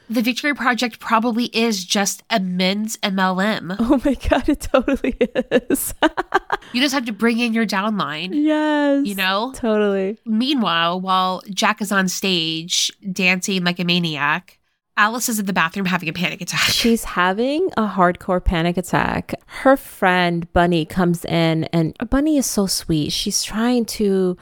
[0.10, 3.76] the Victory Project probably is just a men's MLM.
[3.84, 5.18] Oh my God, it totally
[5.70, 5.94] is.
[6.72, 9.06] You just have to bring in your downline, yes.
[9.06, 9.52] you know?
[9.54, 10.18] Totally.
[10.26, 14.58] Meanwhile, while Jack is on stage dancing like a maniac,
[14.98, 16.60] Alice is in the bathroom having a panic attack.
[16.72, 19.36] She's having a hardcore panic attack.
[19.46, 23.12] Her friend Bunny comes in and Bunny is so sweet.
[23.12, 24.38] She's trying to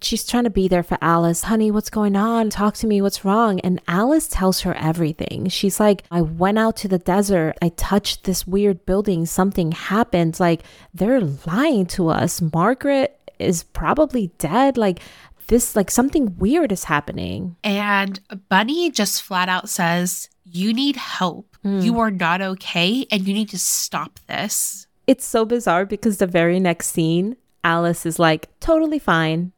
[0.00, 1.44] she's trying to be there for Alice.
[1.44, 2.50] Honey, what's going on?
[2.50, 3.02] Talk to me.
[3.02, 3.60] What's wrong?
[3.60, 5.48] And Alice tells her everything.
[5.48, 7.56] She's like, I went out to the desert.
[7.62, 9.26] I touched this weird building.
[9.26, 10.40] Something happened.
[10.40, 10.62] Like,
[10.94, 12.40] they're lying to us.
[12.40, 14.76] Margaret is probably dead.
[14.76, 15.00] Like,
[15.48, 17.56] this, like, something weird is happening.
[17.64, 21.56] And Bunny just flat out says, You need help.
[21.62, 21.80] Hmm.
[21.80, 24.86] You are not okay, and you need to stop this.
[25.06, 29.52] It's so bizarre because the very next scene, Alice is like, totally fine.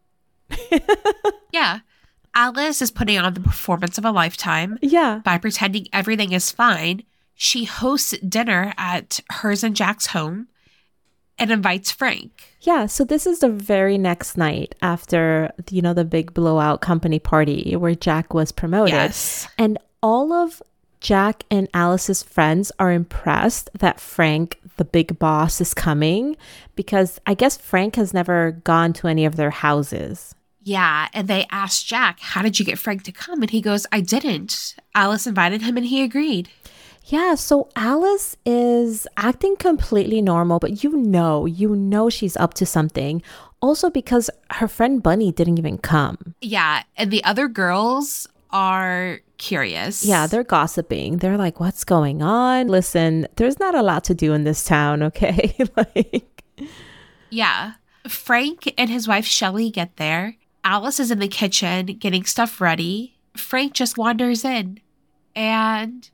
[1.52, 1.80] Yeah.
[2.34, 5.20] Alice is putting on the performance of a lifetime Yeah.
[5.24, 7.02] by pretending everything is fine.
[7.34, 10.46] She hosts dinner at hers and Jack's home
[11.38, 12.54] and invites Frank.
[12.60, 12.86] Yeah.
[12.86, 17.74] So this is the very next night after, you know, the big blowout company party
[17.74, 18.94] where Jack was promoted.
[18.94, 19.48] Yes.
[19.58, 20.62] And all of
[21.00, 26.36] Jack and Alice's friends are impressed that Frank, the big boss, is coming
[26.76, 30.34] because I guess Frank has never gone to any of their houses.
[30.62, 31.08] Yeah.
[31.12, 33.42] And they asked Jack, How did you get Frank to come?
[33.42, 34.74] And he goes, I didn't.
[34.94, 36.48] Alice invited him and he agreed.
[37.06, 42.66] Yeah, so Alice is acting completely normal, but you know, you know she's up to
[42.66, 43.22] something.
[43.60, 46.34] Also because her friend Bunny didn't even come.
[46.40, 46.82] Yeah.
[46.96, 50.04] And the other girls are curious.
[50.04, 51.18] Yeah, they're gossiping.
[51.18, 55.02] They're like, "What's going on?" Listen, there's not a lot to do in this town,
[55.10, 55.54] okay?
[55.76, 56.42] like
[57.30, 57.72] Yeah.
[58.08, 60.36] Frank and his wife Shelly get there.
[60.64, 63.16] Alice is in the kitchen getting stuff ready.
[63.36, 64.80] Frank just wanders in
[65.34, 66.08] and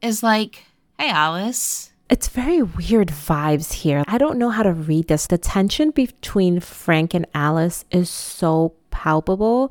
[0.00, 0.64] is like,
[0.98, 1.92] Hey, Alice.
[2.08, 4.02] it's very weird vibes here.
[4.06, 5.26] I don't know how to read this.
[5.26, 9.70] The tension between Frank and Alice is so palpable,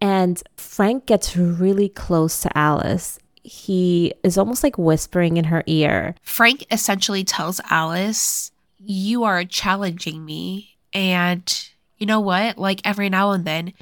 [0.00, 3.18] and Frank gets really close to Alice.
[3.42, 6.14] He is almost like whispering in her ear.
[6.22, 10.78] Frank essentially tells Alice, You are challenging me.
[10.94, 11.68] And
[11.98, 12.58] you know what?
[12.58, 13.72] Like every now and then,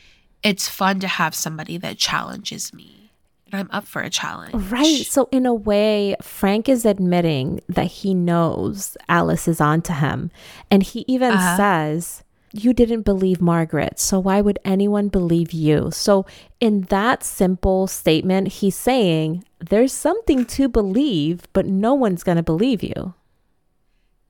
[0.42, 3.10] it's fun to have somebody that challenges me.
[3.50, 4.54] And I'm up for a challenge.
[4.70, 5.04] Right.
[5.04, 10.30] So, in a way, Frank is admitting that he knows Alice is onto him.
[10.70, 11.56] And he even Uh-huh.
[11.58, 13.98] says, You didn't believe Margaret.
[14.00, 15.90] So, why would anyone believe you?
[15.92, 16.24] So,
[16.60, 22.42] in that simple statement, he's saying, There's something to believe, but no one's going to
[22.42, 23.12] believe you.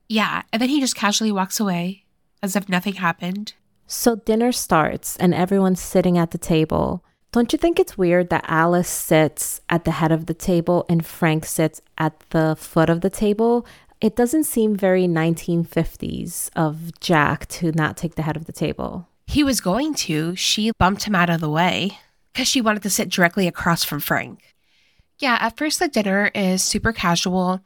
[0.09, 0.43] Yeah.
[0.51, 2.03] And then he just casually walks away
[2.41, 3.53] as if nothing happened.
[3.93, 7.05] So, dinner starts and everyone's sitting at the table.
[7.31, 11.05] Don't you think it's weird that Alice sits at the head of the table and
[11.05, 13.67] Frank sits at the foot of the table?
[14.01, 19.07] It doesn't seem very 1950s of Jack to not take the head of the table.
[19.27, 20.35] He was going to.
[20.35, 21.99] She bumped him out of the way
[22.33, 24.55] because she wanted to sit directly across from Frank.
[25.19, 27.61] Yeah, at first, the dinner is super casual.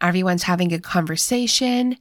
[0.00, 1.98] Everyone's having a conversation.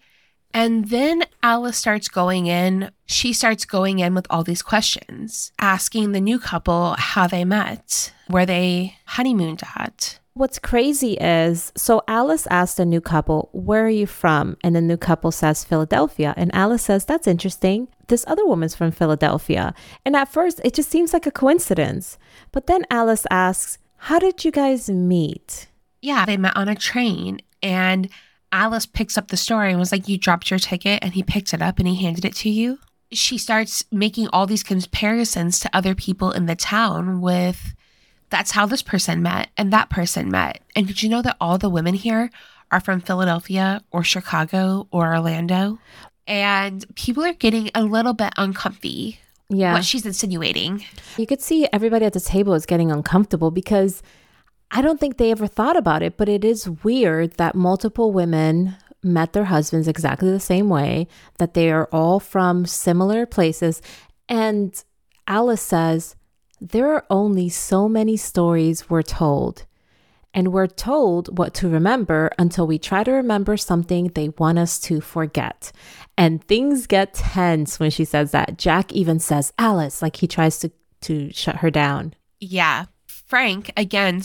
[0.54, 2.92] And then Alice starts going in.
[3.06, 8.14] She starts going in with all these questions, asking the new couple how they met,
[8.28, 10.20] where they honeymooned at.
[10.34, 14.56] What's crazy is so Alice asked the new couple, Where are you from?
[14.64, 16.34] And the new couple says Philadelphia.
[16.38, 17.90] And Alice says, That's interesting.
[18.08, 19.74] This other woman's from Philadelphia.
[20.06, 22.18] And at first, it just seems like a coincidence.
[22.54, 25.68] But then Alice asks, How did you guys meet?
[26.02, 27.42] Yeah, they met on a train.
[27.62, 28.10] And
[28.52, 31.54] Alice picks up the story and was like, You dropped your ticket, and he picked
[31.54, 32.80] it up and he handed it to you.
[33.12, 37.74] She starts making all these comparisons to other people in the town with
[38.30, 40.62] that's how this person met and that person met.
[40.76, 42.32] And did you know that all the women here
[42.72, 45.80] are from Philadelphia or Chicago or Orlando?
[46.26, 49.20] And people are getting a little bit uncomfy.
[49.50, 49.74] Yeah.
[49.74, 50.86] What she's insinuating.
[51.18, 54.02] You could see everybody at the table is getting uncomfortable because
[54.72, 58.76] I don't think they ever thought about it, but it is weird that multiple women
[59.04, 61.08] met their husbands exactly the same way,
[61.40, 63.82] that they are all from similar places.
[64.30, 64.82] And
[65.28, 66.16] Alice says,
[66.62, 69.66] there are only so many stories we're told.
[70.34, 74.80] And we're told what to remember until we try to remember something they want us
[74.82, 75.74] to forget.
[76.18, 78.58] And things get tense when she says that.
[78.58, 82.14] Jack even says, Alice, like he tries to, to shut her down.
[82.40, 82.86] Yeah.
[83.08, 84.22] Frank, again,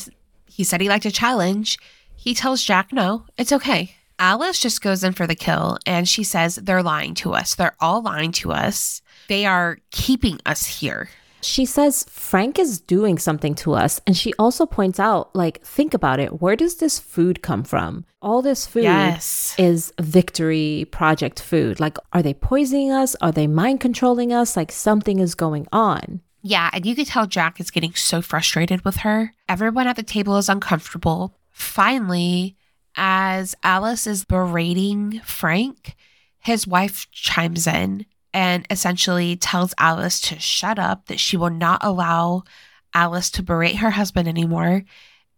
[0.56, 1.78] he said he liked a challenge.
[2.14, 3.94] He tells Jack, no, it's okay.
[4.18, 7.54] Alice just goes in for the kill and she says, they're lying to us.
[7.54, 9.02] They're all lying to us.
[9.28, 11.10] They are keeping us here.
[11.42, 14.00] She says Frank is doing something to us.
[14.06, 16.40] And she also points out, like, think about it.
[16.40, 18.06] Where does this food come from?
[18.22, 19.54] All this food yes.
[19.58, 21.78] is victory project food.
[21.78, 23.14] Like, are they poisoning us?
[23.20, 24.56] Are they mind controlling us?
[24.56, 26.22] Like, something is going on.
[26.46, 26.70] Yeah.
[26.72, 29.32] And you could tell Jack is getting so frustrated with her.
[29.48, 31.34] Everyone at the table is uncomfortable.
[31.50, 32.54] Finally,
[32.94, 35.96] as Alice is berating Frank,
[36.38, 41.80] his wife chimes in and essentially tells Alice to shut up, that she will not
[41.82, 42.44] allow
[42.94, 44.84] Alice to berate her husband anymore,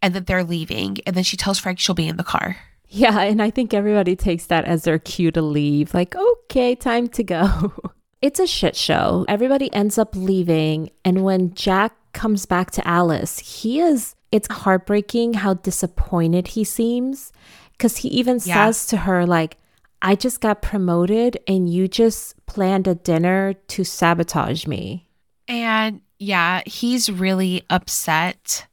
[0.03, 0.97] and that they're leaving.
[1.07, 2.57] And then she tells Frank she'll be in the car.
[2.87, 5.93] Yeah, and I think everybody takes that as their cue to leave.
[5.93, 7.73] Like, okay, time to go.
[8.21, 9.25] it's a shit show.
[9.27, 10.91] Everybody ends up leaving.
[11.05, 17.31] And when Jack comes back to Alice, he is, it's heartbreaking how disappointed he seems.
[17.77, 18.65] Cause he even yeah.
[18.65, 19.57] says to her, like,
[20.01, 25.07] I just got promoted and you just planned a dinner to sabotage me.
[25.47, 28.65] And yeah, he's really upset.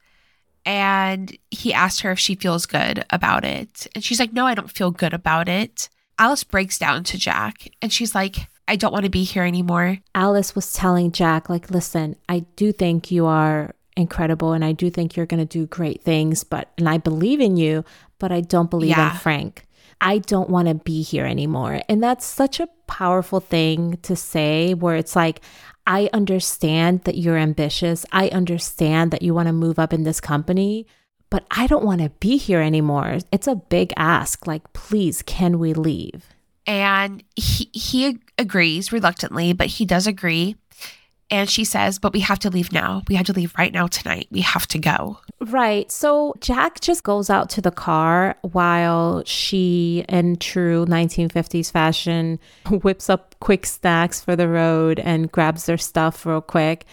[0.65, 3.87] And he asked her if she feels good about it.
[3.95, 5.89] And she's like, No, I don't feel good about it.
[6.19, 9.99] Alice breaks down to Jack and she's like, I don't want to be here anymore.
[10.15, 14.91] Alice was telling Jack, like, listen, I do think you are incredible and I do
[14.91, 17.85] think you're going to do great things, but, and I believe in you,
[18.19, 19.13] but I don't believe yeah.
[19.13, 19.67] in Frank.
[20.01, 21.81] I don't want to be here anymore.
[21.89, 25.41] And that's such a powerful thing to say, where it's like,
[25.87, 28.05] I understand that you're ambitious.
[28.13, 30.87] I understand that you want to move up in this company,
[31.31, 33.19] but I don't want to be here anymore.
[33.33, 34.47] It's a big ask.
[34.47, 36.35] Like, please, can we leave?
[36.67, 40.57] And he, he agrees reluctantly, but he does agree.
[41.31, 43.03] And she says, But we have to leave now.
[43.09, 44.29] We have to leave right now tonight.
[44.31, 45.19] We have to go.
[45.41, 45.91] Right.
[45.91, 52.39] So Jack just goes out to the car while she, in true 1950s fashion,
[52.71, 56.85] whips up quick snacks for the road and grabs their stuff real quick.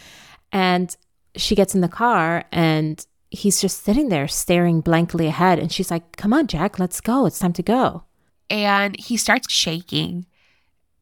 [0.51, 0.95] And
[1.35, 5.59] she gets in the car and he's just sitting there staring blankly ahead.
[5.59, 7.27] And she's like, Come on, Jack, let's go.
[7.27, 8.03] It's time to go.
[8.49, 10.25] And he starts shaking,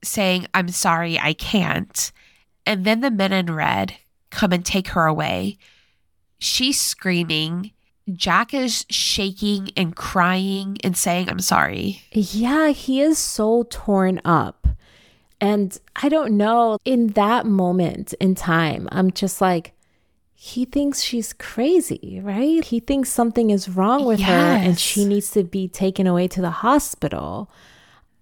[0.04, 2.12] saying, I'm sorry, I can't.
[2.66, 3.96] And then the men in red
[4.30, 5.58] come and take her away.
[6.40, 7.72] She's screaming.
[8.12, 12.02] Jack is shaking and crying and saying, I'm sorry.
[12.12, 14.68] Yeah, he is so torn up.
[15.40, 19.74] And I don't know, in that moment in time, I'm just like,
[20.44, 22.64] he thinks she's crazy, right?
[22.64, 24.30] He thinks something is wrong with yes.
[24.30, 27.48] her and she needs to be taken away to the hospital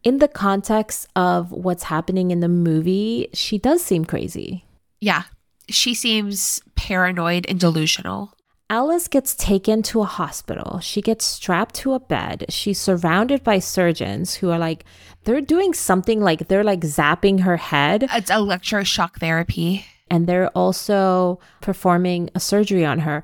[0.04, 4.66] in the context of what's happening in the movie, she does seem crazy.
[5.00, 5.24] Yeah,
[5.70, 8.34] she seems paranoid and delusional.
[8.70, 10.80] Alice gets taken to a hospital.
[10.80, 12.46] She gets strapped to a bed.
[12.50, 14.86] She's surrounded by surgeons who are like,
[15.24, 18.08] they're doing something like they're like zapping her head.
[18.12, 19.86] It's electroshock therapy.
[20.10, 23.24] And they're also performing a surgery on her.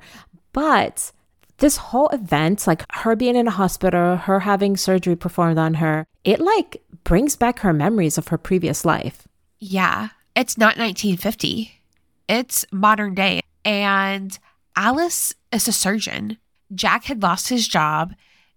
[0.52, 1.12] But
[1.58, 6.06] this whole event, like her being in a hospital, her having surgery performed on her,
[6.24, 9.26] it like brings back her memories of her previous life.
[9.58, 11.80] Yeah, it's not 1950,
[12.28, 13.40] it's modern day.
[13.64, 14.38] And
[14.76, 16.38] Alice is a surgeon.
[16.74, 18.14] Jack had lost his job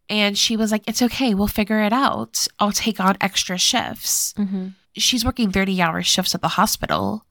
[0.09, 2.47] and she was like, It's okay, we'll figure it out.
[2.59, 4.33] I'll take on extra shifts.
[4.37, 4.69] Mm-hmm.
[4.95, 7.25] She's working 30 hour shifts at the hospital.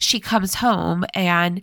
[0.00, 1.62] She comes home and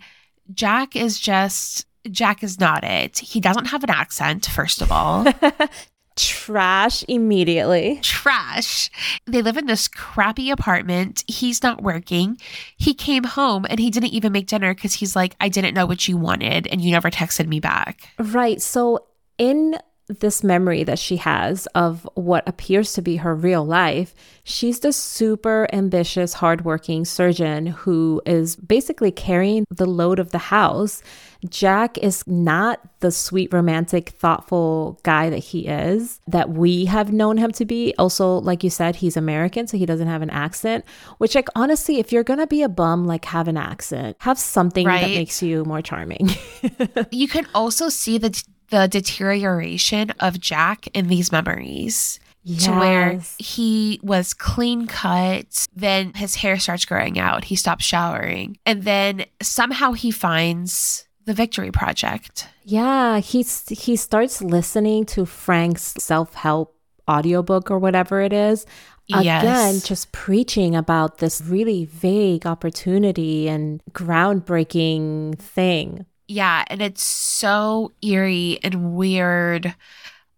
[0.53, 3.19] Jack is just, Jack is not it.
[3.19, 5.25] He doesn't have an accent, first of all.
[6.15, 7.99] Trash immediately.
[8.01, 8.89] Trash.
[9.27, 11.23] They live in this crappy apartment.
[11.27, 12.39] He's not working.
[12.75, 15.85] He came home and he didn't even make dinner because he's like, I didn't know
[15.85, 18.09] what you wanted and you never texted me back.
[18.17, 18.59] Right.
[18.61, 19.05] So,
[19.37, 19.77] in
[20.07, 24.93] this memory that she has of what appears to be her real life, she's the
[24.93, 31.01] super ambitious, hardworking surgeon who is basically carrying the load of the house.
[31.49, 37.37] Jack is not the sweet, romantic, thoughtful guy that he is, that we have known
[37.37, 37.93] him to be.
[37.99, 40.83] Also, like you said, he's American, so he doesn't have an accent,
[41.19, 44.87] which, like, honestly, if you're gonna be a bum, like, have an accent, have something
[44.87, 45.01] right.
[45.01, 46.29] that makes you more charming.
[47.11, 52.19] you can also see the the deterioration of Jack in these memories.
[52.43, 52.65] Yes.
[52.65, 58.57] To where he was clean cut, then his hair starts growing out, he stops showering,
[58.65, 62.47] and then somehow he finds the Victory Project.
[62.63, 66.73] Yeah, he's he starts listening to Frank's self-help
[67.09, 68.65] audiobook or whatever it is.
[69.09, 69.83] Again, yes.
[69.83, 76.05] just preaching about this really vague opportunity and groundbreaking thing.
[76.27, 79.75] Yeah, and it's so eerie and weird.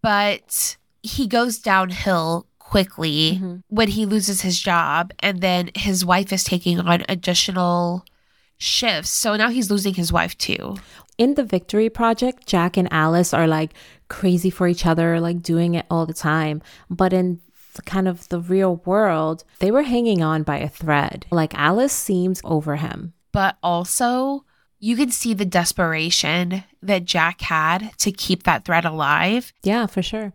[0.02, 3.56] But he goes downhill quickly mm-hmm.
[3.68, 8.04] when he loses his job, and then his wife is taking on additional
[8.58, 9.10] shifts.
[9.10, 10.76] So now he's losing his wife too.
[11.18, 13.72] In the Victory Project, Jack and Alice are like
[14.08, 16.62] crazy for each other, like doing it all the time.
[16.88, 17.40] But in
[17.84, 21.26] kind of the real world, they were hanging on by a thread.
[21.30, 23.14] Like Alice seems over him.
[23.32, 24.44] But also,
[24.80, 29.52] you can see the desperation that Jack had to keep that thread alive.
[29.62, 30.32] Yeah, for sure.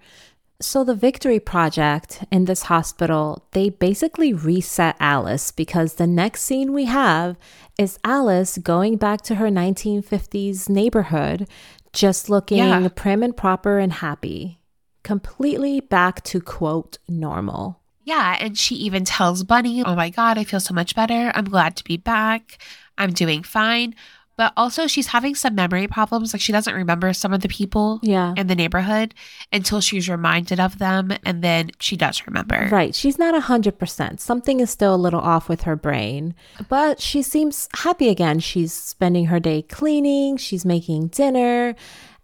[0.61, 6.71] So, the Victory Project in this hospital, they basically reset Alice because the next scene
[6.71, 7.35] we have
[7.77, 11.49] is Alice going back to her 1950s neighborhood,
[11.91, 12.87] just looking yeah.
[12.95, 14.59] prim and proper and happy,
[15.03, 17.81] completely back to quote normal.
[18.05, 21.31] Yeah, and she even tells Bunny, Oh my God, I feel so much better.
[21.35, 22.59] I'm glad to be back.
[22.97, 23.93] I'm doing fine
[24.37, 26.33] but also she's having some memory problems.
[26.33, 28.33] Like she doesn't remember some of the people yeah.
[28.35, 29.13] in the neighborhood
[29.51, 32.67] until she's reminded of them and then she does remember.
[32.71, 32.93] Right.
[32.93, 36.35] She's not 100% something is still a little off with her brain.
[36.67, 38.39] But she seems happy again.
[38.39, 40.37] She's spending her day cleaning.
[40.37, 41.75] She's making dinner.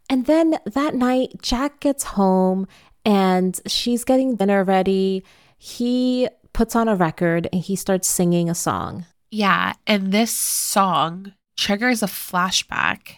[0.10, 2.68] And then that night jack gets home
[3.06, 5.24] and she's getting dinner ready.
[5.58, 9.06] He puts on a record and he starts singing a song.
[9.30, 9.74] Yeah.
[9.88, 13.18] And this song triggers a flashback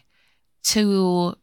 [0.64, 1.34] to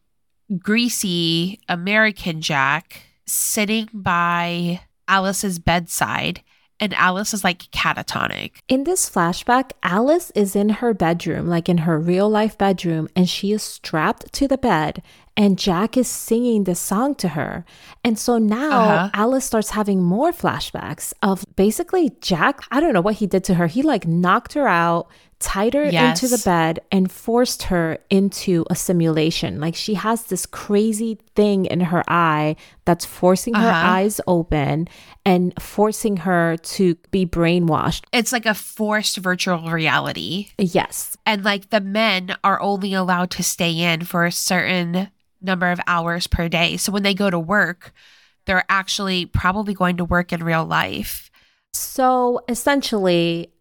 [0.59, 6.43] greasy American Jack sitting by Alice's bedside
[6.79, 8.53] and Alice is like catatonic.
[8.69, 13.29] In this flashback, Alice is in her bedroom, like in her real life bedroom, and
[13.29, 15.03] she is strapped to the bed,
[15.41, 17.65] and Jack is singing this song to her.
[18.05, 19.11] And so now uh-huh.
[19.15, 23.55] Alice starts having more flashbacks of basically Jack, I don't know what he did to
[23.55, 23.67] her.
[23.67, 26.23] He like knocked her out, tied her yes.
[26.23, 29.61] into the bed and forced her into a simulation.
[29.61, 33.65] Like she has this crazy thing in her eye that's forcing uh-huh.
[33.65, 34.89] her eyes open
[35.25, 38.05] and forcing her to be brainwashed.
[38.13, 40.49] It's like a forced virtual reality.
[40.59, 41.17] Yes.
[41.25, 45.09] And like the men are only allowed to stay in for a certain
[45.41, 46.77] number of hours per day.
[46.77, 47.93] So when they go to work,
[48.47, 51.31] they're actually probably going to work in real life.
[51.73, 53.53] So essentially,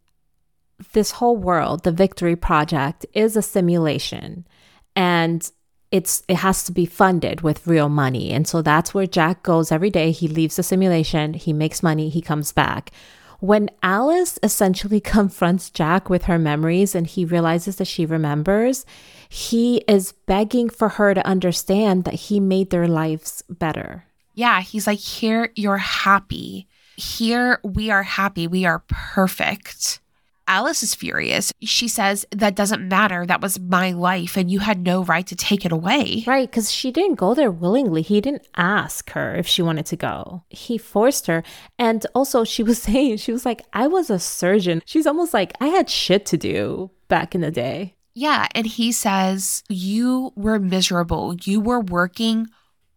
[0.94, 4.48] this whole world, the Victory Project, is a simulation
[4.96, 5.50] and
[5.92, 8.32] it's it has to be funded with real money.
[8.32, 10.12] And so that's where Jack goes every day.
[10.12, 12.92] He leaves the simulation, he makes money, he comes back.
[13.40, 18.86] When Alice essentially confronts Jack with her memories and he realizes that she remembers,
[19.30, 24.06] he is begging for her to understand that he made their lives better.
[24.34, 26.68] Yeah, he's like, Here, you're happy.
[26.98, 28.48] Here, we are happy.
[28.48, 30.00] We are perfect.
[30.48, 31.54] Alice is furious.
[31.62, 33.24] She says, That doesn't matter.
[33.24, 36.24] That was my life, and you had no right to take it away.
[36.26, 38.02] Right, because she didn't go there willingly.
[38.02, 41.44] He didn't ask her if she wanted to go, he forced her.
[41.78, 44.82] And also, she was saying, She was like, I was a surgeon.
[44.86, 47.94] She's almost like, I had shit to do back in the day.
[48.20, 48.48] Yeah.
[48.54, 51.36] And he says, You were miserable.
[51.42, 52.48] You were working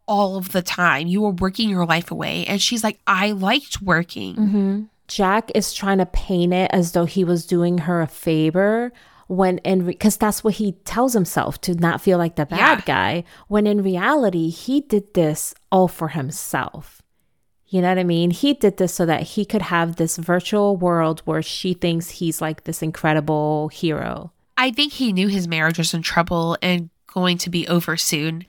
[0.08, 1.06] all of the time.
[1.06, 2.44] You were working your life away.
[2.46, 4.34] And she's like, I liked working.
[4.34, 4.82] Mm-hmm.
[5.06, 8.92] Jack is trying to paint it as though he was doing her a favor
[9.28, 12.78] when in because re- that's what he tells himself to not feel like the bad
[12.80, 12.84] yeah.
[12.84, 17.00] guy when in reality he did this all for himself
[17.66, 20.76] you know what i mean he did this so that he could have this virtual
[20.76, 25.78] world where she thinks he's like this incredible hero i think he knew his marriage
[25.78, 28.44] was in trouble and going to be over soon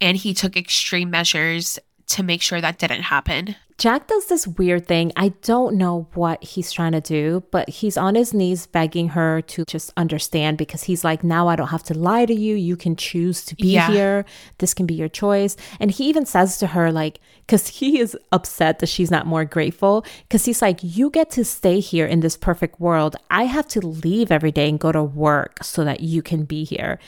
[0.00, 4.88] and he took extreme measures to make sure that didn't happen Jack does this weird
[4.88, 5.12] thing.
[5.14, 9.40] I don't know what he's trying to do, but he's on his knees begging her
[9.42, 12.56] to just understand because he's like, now I don't have to lie to you.
[12.56, 13.88] You can choose to be yeah.
[13.88, 14.24] here.
[14.58, 15.56] This can be your choice.
[15.78, 19.44] And he even says to her, like, because he is upset that she's not more
[19.44, 23.14] grateful, because he's like, you get to stay here in this perfect world.
[23.30, 26.64] I have to leave every day and go to work so that you can be
[26.64, 26.98] here.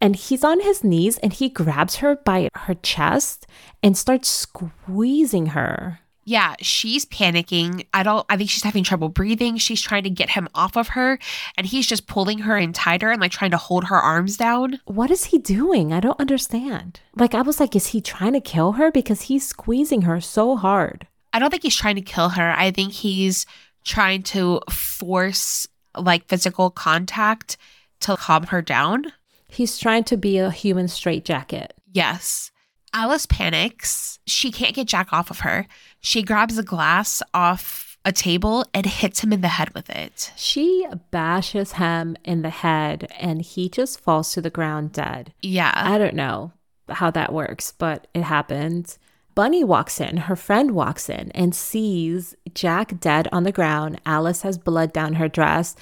[0.00, 3.48] And he's on his knees and he grabs her by her chest
[3.82, 5.98] and starts squeezing her
[6.30, 7.84] yeah, she's panicking.
[7.92, 9.56] I don't I think she's having trouble breathing.
[9.56, 11.18] She's trying to get him off of her
[11.56, 14.78] and he's just pulling her in tighter and like trying to hold her arms down.
[14.84, 15.92] What is he doing?
[15.92, 17.00] I don't understand.
[17.16, 20.54] Like I was like is he trying to kill her because he's squeezing her so
[20.54, 21.08] hard?
[21.32, 22.54] I don't think he's trying to kill her.
[22.56, 23.44] I think he's
[23.82, 25.66] trying to force
[25.98, 27.56] like physical contact
[28.02, 29.12] to calm her down.
[29.48, 31.74] He's trying to be a human straitjacket.
[31.92, 32.52] Yes.
[32.92, 34.18] Alice panics.
[34.26, 35.66] She can't get Jack off of her.
[36.00, 40.32] She grabs a glass off a table and hits him in the head with it.
[40.36, 45.32] She bashes him in the head and he just falls to the ground dead.
[45.42, 45.72] Yeah.
[45.74, 46.52] I don't know
[46.88, 48.96] how that works, but it happened.
[49.34, 54.00] Bunny walks in, her friend walks in and sees Jack dead on the ground.
[54.04, 55.76] Alice has blood down her dress.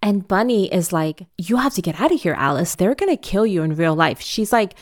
[0.00, 2.74] And Bunny is like, You have to get out of here, Alice.
[2.74, 4.20] They're going to kill you in real life.
[4.20, 4.74] She's like,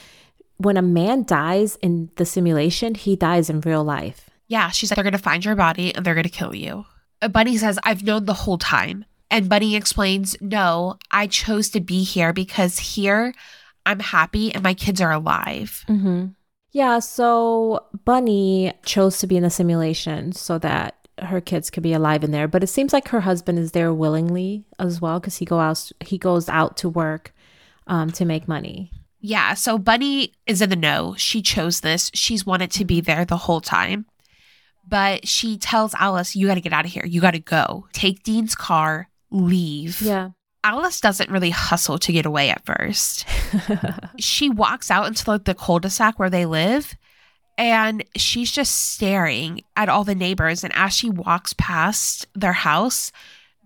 [0.56, 4.30] when a man dies in the simulation, he dies in real life.
[4.48, 6.84] Yeah, she's like, they're going to find your body and they're going to kill you.
[7.20, 9.04] Uh, Bunny says, I've known the whole time.
[9.30, 13.34] And Bunny explains, No, I chose to be here because here
[13.86, 15.84] I'm happy and my kids are alive.
[15.88, 16.26] Mm-hmm.
[16.72, 21.92] Yeah, so Bunny chose to be in the simulation so that her kids could be
[21.92, 22.48] alive in there.
[22.48, 25.90] But it seems like her husband is there willingly as well because he go out
[26.00, 27.34] he goes out to work
[27.86, 28.90] um, to make money.
[29.24, 31.14] Yeah, so Bunny is in the know.
[31.16, 32.10] She chose this.
[32.12, 34.04] She's wanted to be there the whole time.
[34.86, 37.06] But she tells Alice, You got to get out of here.
[37.06, 37.86] You got to go.
[37.92, 40.02] Take Dean's car, leave.
[40.02, 40.30] Yeah.
[40.64, 43.24] Alice doesn't really hustle to get away at first.
[44.18, 46.96] she walks out into like the cul-de-sac where they live
[47.58, 50.62] and she's just staring at all the neighbors.
[50.64, 53.12] And as she walks past their house,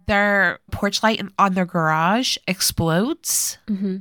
[0.06, 3.58] their porch light on their garage explodes.
[3.68, 3.96] Mm-hmm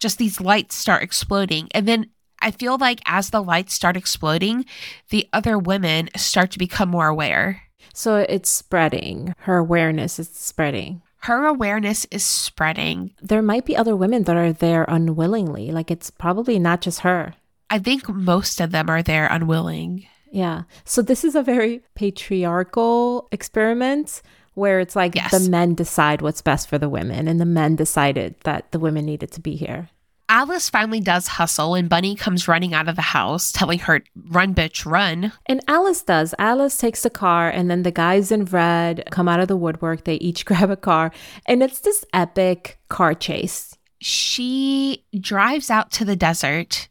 [0.00, 1.68] just these lights start exploding.
[1.72, 2.10] And then
[2.42, 4.64] I feel like as the lights start exploding,
[5.10, 7.62] the other women start to become more aware.
[7.92, 9.34] So it's spreading.
[9.40, 11.02] Her awareness is spreading.
[11.24, 13.12] Her awareness is spreading.
[13.20, 15.70] There might be other women that are there unwillingly.
[15.70, 17.34] Like it's probably not just her.
[17.68, 20.06] I think most of them are there unwilling.
[20.32, 20.62] Yeah.
[20.84, 24.22] So this is a very patriarchal experiment
[24.60, 25.30] where it's like yes.
[25.32, 29.06] the men decide what's best for the women, and the men decided that the women
[29.06, 29.88] needed to be here.
[30.28, 34.54] Alice finally does hustle, and Bunny comes running out of the house, telling her, Run,
[34.54, 35.32] bitch, run.
[35.46, 36.36] And Alice does.
[36.38, 40.04] Alice takes the car, and then the guys in red come out of the woodwork.
[40.04, 41.10] They each grab a car,
[41.46, 43.76] and it's this epic car chase.
[44.00, 46.88] She drives out to the desert.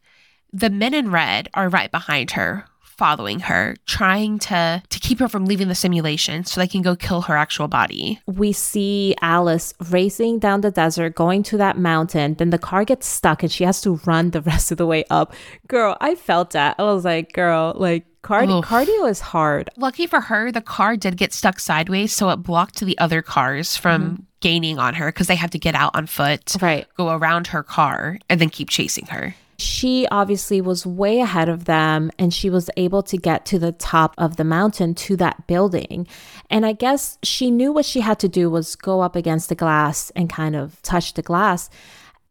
[0.52, 2.66] The men in red are right behind her,
[3.00, 6.96] following her, trying to to keep her from leaving the simulation so they can go
[6.96, 8.20] kill her actual body.
[8.28, 12.36] We see Alice racing down the desert, going to that mountain.
[12.36, 15.06] Then the car gets stuck and she has to run the rest of the way
[15.10, 15.34] up.
[15.68, 16.76] Girl, I felt that.
[16.78, 19.70] I was like, girl, like Cardi- cardio is hard.
[19.78, 23.78] Lucky for her, the car did get stuck sideways, so it blocked the other cars
[23.78, 24.24] from mm-hmm.
[24.42, 26.86] gaining on her because they had to get out on foot, right?
[26.98, 29.36] Go around her car and then keep chasing her.
[29.60, 33.74] She obviously was way ahead of them and she was able to get to the
[33.74, 36.08] top of the mountain to that building.
[36.50, 39.56] And I guess she knew what she had to do was go up against the
[39.56, 41.70] glass and kind of touch the glass.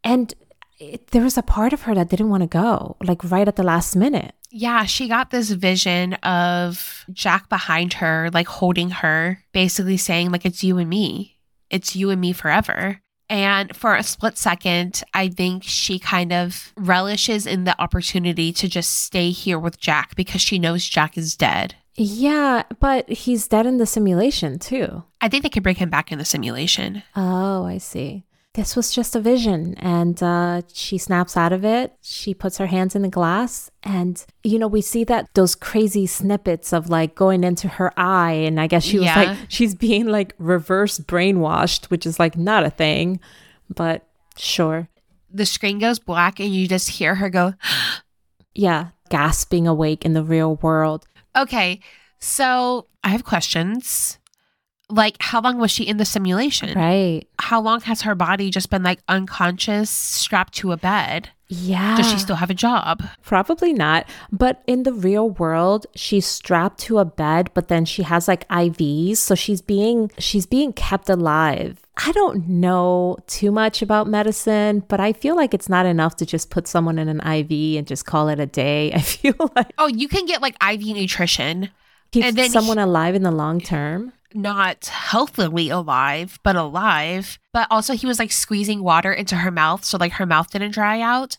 [0.03, 0.33] And
[0.79, 3.57] it, there was a part of her that didn't want to go, like right at
[3.57, 4.33] the last minute.
[4.51, 10.47] Yeah, she got this vision of Jack behind her, like holding her, basically saying, like,
[10.47, 11.37] it's you and me.
[11.71, 13.01] it's you and me forever.
[13.31, 18.69] And for a split second, I think she kind of relishes in the opportunity to
[18.69, 21.75] just stay here with Jack because she knows Jack is dead.
[21.97, 25.03] Yeah, but he's dead in the simulation too.
[25.21, 27.03] I think they can bring him back in the simulation.
[27.17, 28.25] Oh, I see.
[28.59, 29.75] This was just a vision.
[29.79, 31.93] And uh, she snaps out of it.
[32.03, 33.71] She puts her hands in the glass.
[33.85, 38.33] And, you know, we see that those crazy snippets of like going into her eye.
[38.33, 39.23] And I guess she was Yeah.
[39.23, 43.21] like, she's being like reverse brainwashed, which is like not a thing,
[43.73, 44.89] but sure.
[45.33, 47.55] The screen goes black and you just hear her go,
[48.57, 51.07] Yeah, gasping awake in the real world.
[51.37, 51.79] Okay,
[52.19, 54.19] so I have questions.
[54.91, 56.77] Like, how long was she in the simulation?
[56.79, 57.25] Right.
[57.39, 61.31] How long has her body just been like unconscious, strapped to a bed?
[61.51, 61.97] Yeah.
[61.97, 63.03] Does she still have a job?
[63.23, 64.07] Probably not.
[64.31, 68.47] But in the real world, she's strapped to a bed, but then she has like
[68.49, 71.81] IVs, so she's being she's being kept alive.
[72.07, 76.27] I don't know too much about medicine, but I feel like it's not enough to
[76.27, 78.93] just put someone in an IV and just call it a day.
[78.95, 81.71] I feel like Oh, you can get like IV nutrition,
[82.13, 84.13] then someone alive in the long term.
[84.35, 87.39] Not healthily alive, but alive.
[87.53, 90.73] But also, he was like squeezing water into her mouth, so like her mouth didn't
[90.73, 91.37] dry out.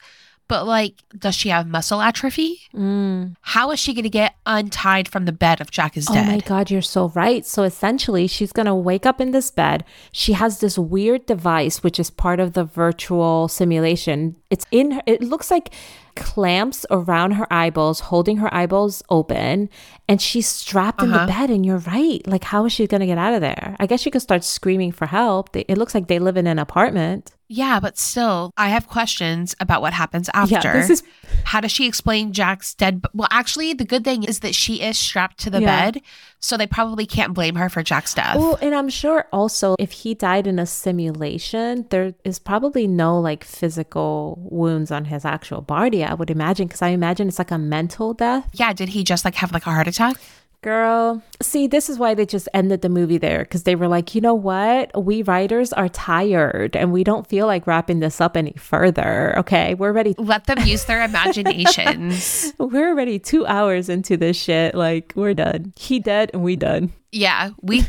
[0.50, 2.62] But like, does she have muscle atrophy?
[2.74, 3.36] Mm.
[3.42, 6.28] How is she going to get untied from the bed if Jack is Oh dead?
[6.28, 7.46] Oh my God, you're so right.
[7.46, 9.86] So essentially, she's going to wake up in this bed.
[10.12, 14.38] She has this weird device, which is part of the virtual simulation.
[14.50, 15.72] It's in her, it looks like
[16.16, 19.70] clamps around her eyeballs, holding her eyeballs open,
[20.08, 21.28] and she's strapped in the Uh-huh.
[21.28, 21.50] bed.
[21.50, 22.22] And you're right.
[22.28, 23.76] Like, how is she going to get out of there?
[23.80, 25.56] I guess she could start screaming for help.
[25.56, 27.32] It looks like they live in an apartment.
[27.52, 30.54] Yeah, but still, I have questions about what happens after.
[30.54, 31.04] Yeah, this is
[31.46, 33.02] How does she explain Jack's dead?
[33.02, 35.92] b- Well, actually, the good thing is that she is strapped to the Yeah.
[35.92, 36.02] bed,
[36.40, 38.36] so they probably can't blame her for Jack's death.
[38.38, 43.20] Well, and I'm sure also if he died in a simulation, there is probably no
[43.20, 47.52] like physical wounds on his actual body, I would imagine, because I imagine it's like
[47.52, 48.48] a mental death.
[48.54, 50.18] yeah, did he just like have like a heart attack?
[50.62, 54.14] Girl, see, this is why they just ended the movie there because they were like,
[54.14, 55.06] you know what?
[55.06, 59.40] We writers are tired and we don't feel like wrapping this up any further.
[59.40, 60.16] Okay, we're ready.
[60.18, 62.52] Let them use their imaginations.
[62.58, 64.76] We're already two hours into this shit.
[64.76, 65.72] Like, we're done.
[65.78, 66.92] He dead and we done.
[67.12, 67.82] Yeah, we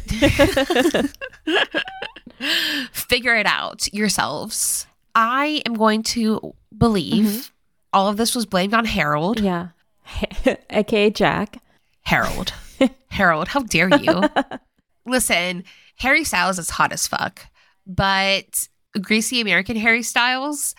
[2.92, 4.86] figure it out yourselves.
[5.14, 7.40] I am going to believe mm-hmm.
[7.92, 9.40] all of this was blamed on Harold.
[9.40, 9.70] Yeah.
[10.70, 11.60] AKA Jack.
[12.10, 12.52] Harold.
[13.08, 14.22] Harold, how dare you?
[15.06, 15.62] Listen,
[15.98, 17.40] Harry Styles is hot as fuck,
[17.86, 18.66] but
[19.00, 20.74] greasy American Harry Styles,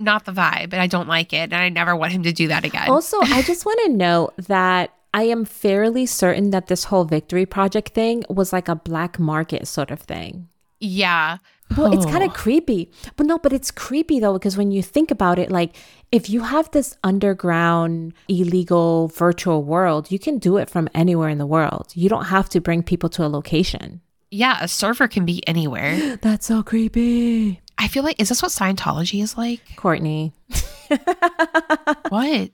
[0.00, 2.48] not the vibe, and I don't like it, and I never want him to do
[2.48, 2.88] that again.
[2.88, 7.46] Also, I just want to note that I am fairly certain that this whole Victory
[7.46, 10.48] Project thing was like a black market sort of thing.
[10.80, 11.38] yeah.
[11.76, 12.90] Well, it's kind of creepy.
[13.16, 15.76] But no, but it's creepy though, because when you think about it, like
[16.10, 21.38] if you have this underground, illegal virtual world, you can do it from anywhere in
[21.38, 21.92] the world.
[21.94, 24.00] You don't have to bring people to a location.
[24.30, 26.16] Yeah, a server can be anywhere.
[26.22, 27.60] That's so creepy.
[27.78, 29.60] I feel like, is this what Scientology is like?
[29.76, 30.32] Courtney,
[32.08, 32.50] What?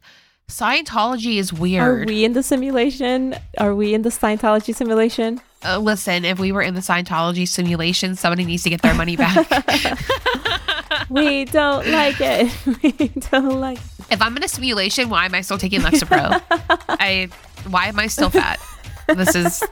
[0.48, 1.82] Scientology is weird.
[1.82, 3.36] are we in the simulation?
[3.58, 5.40] Are we in the Scientology simulation?
[5.64, 9.16] Uh, listen, if we were in the Scientology simulation, somebody needs to get their money
[9.16, 9.46] back.
[11.10, 12.52] we don't like it.
[12.82, 13.78] We don't like
[14.10, 16.42] if I'm in a simulation, why am I still taking Lexapro?
[16.88, 17.28] I
[17.68, 18.60] why am I still fat?
[19.08, 19.62] This is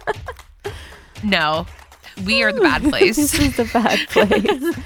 [1.22, 1.66] no.
[2.24, 3.16] We are the bad place.
[3.16, 4.76] this is the bad place.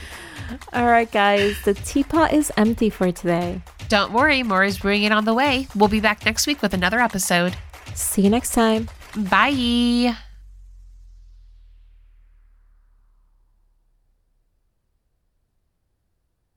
[0.73, 3.63] All right, guys, the teapot is empty for today.
[3.91, 5.67] Don't worry, more is brewing it on the way.
[5.75, 7.57] We'll be back next week with another episode.
[7.93, 8.89] See you next time.
[9.17, 10.17] Bye.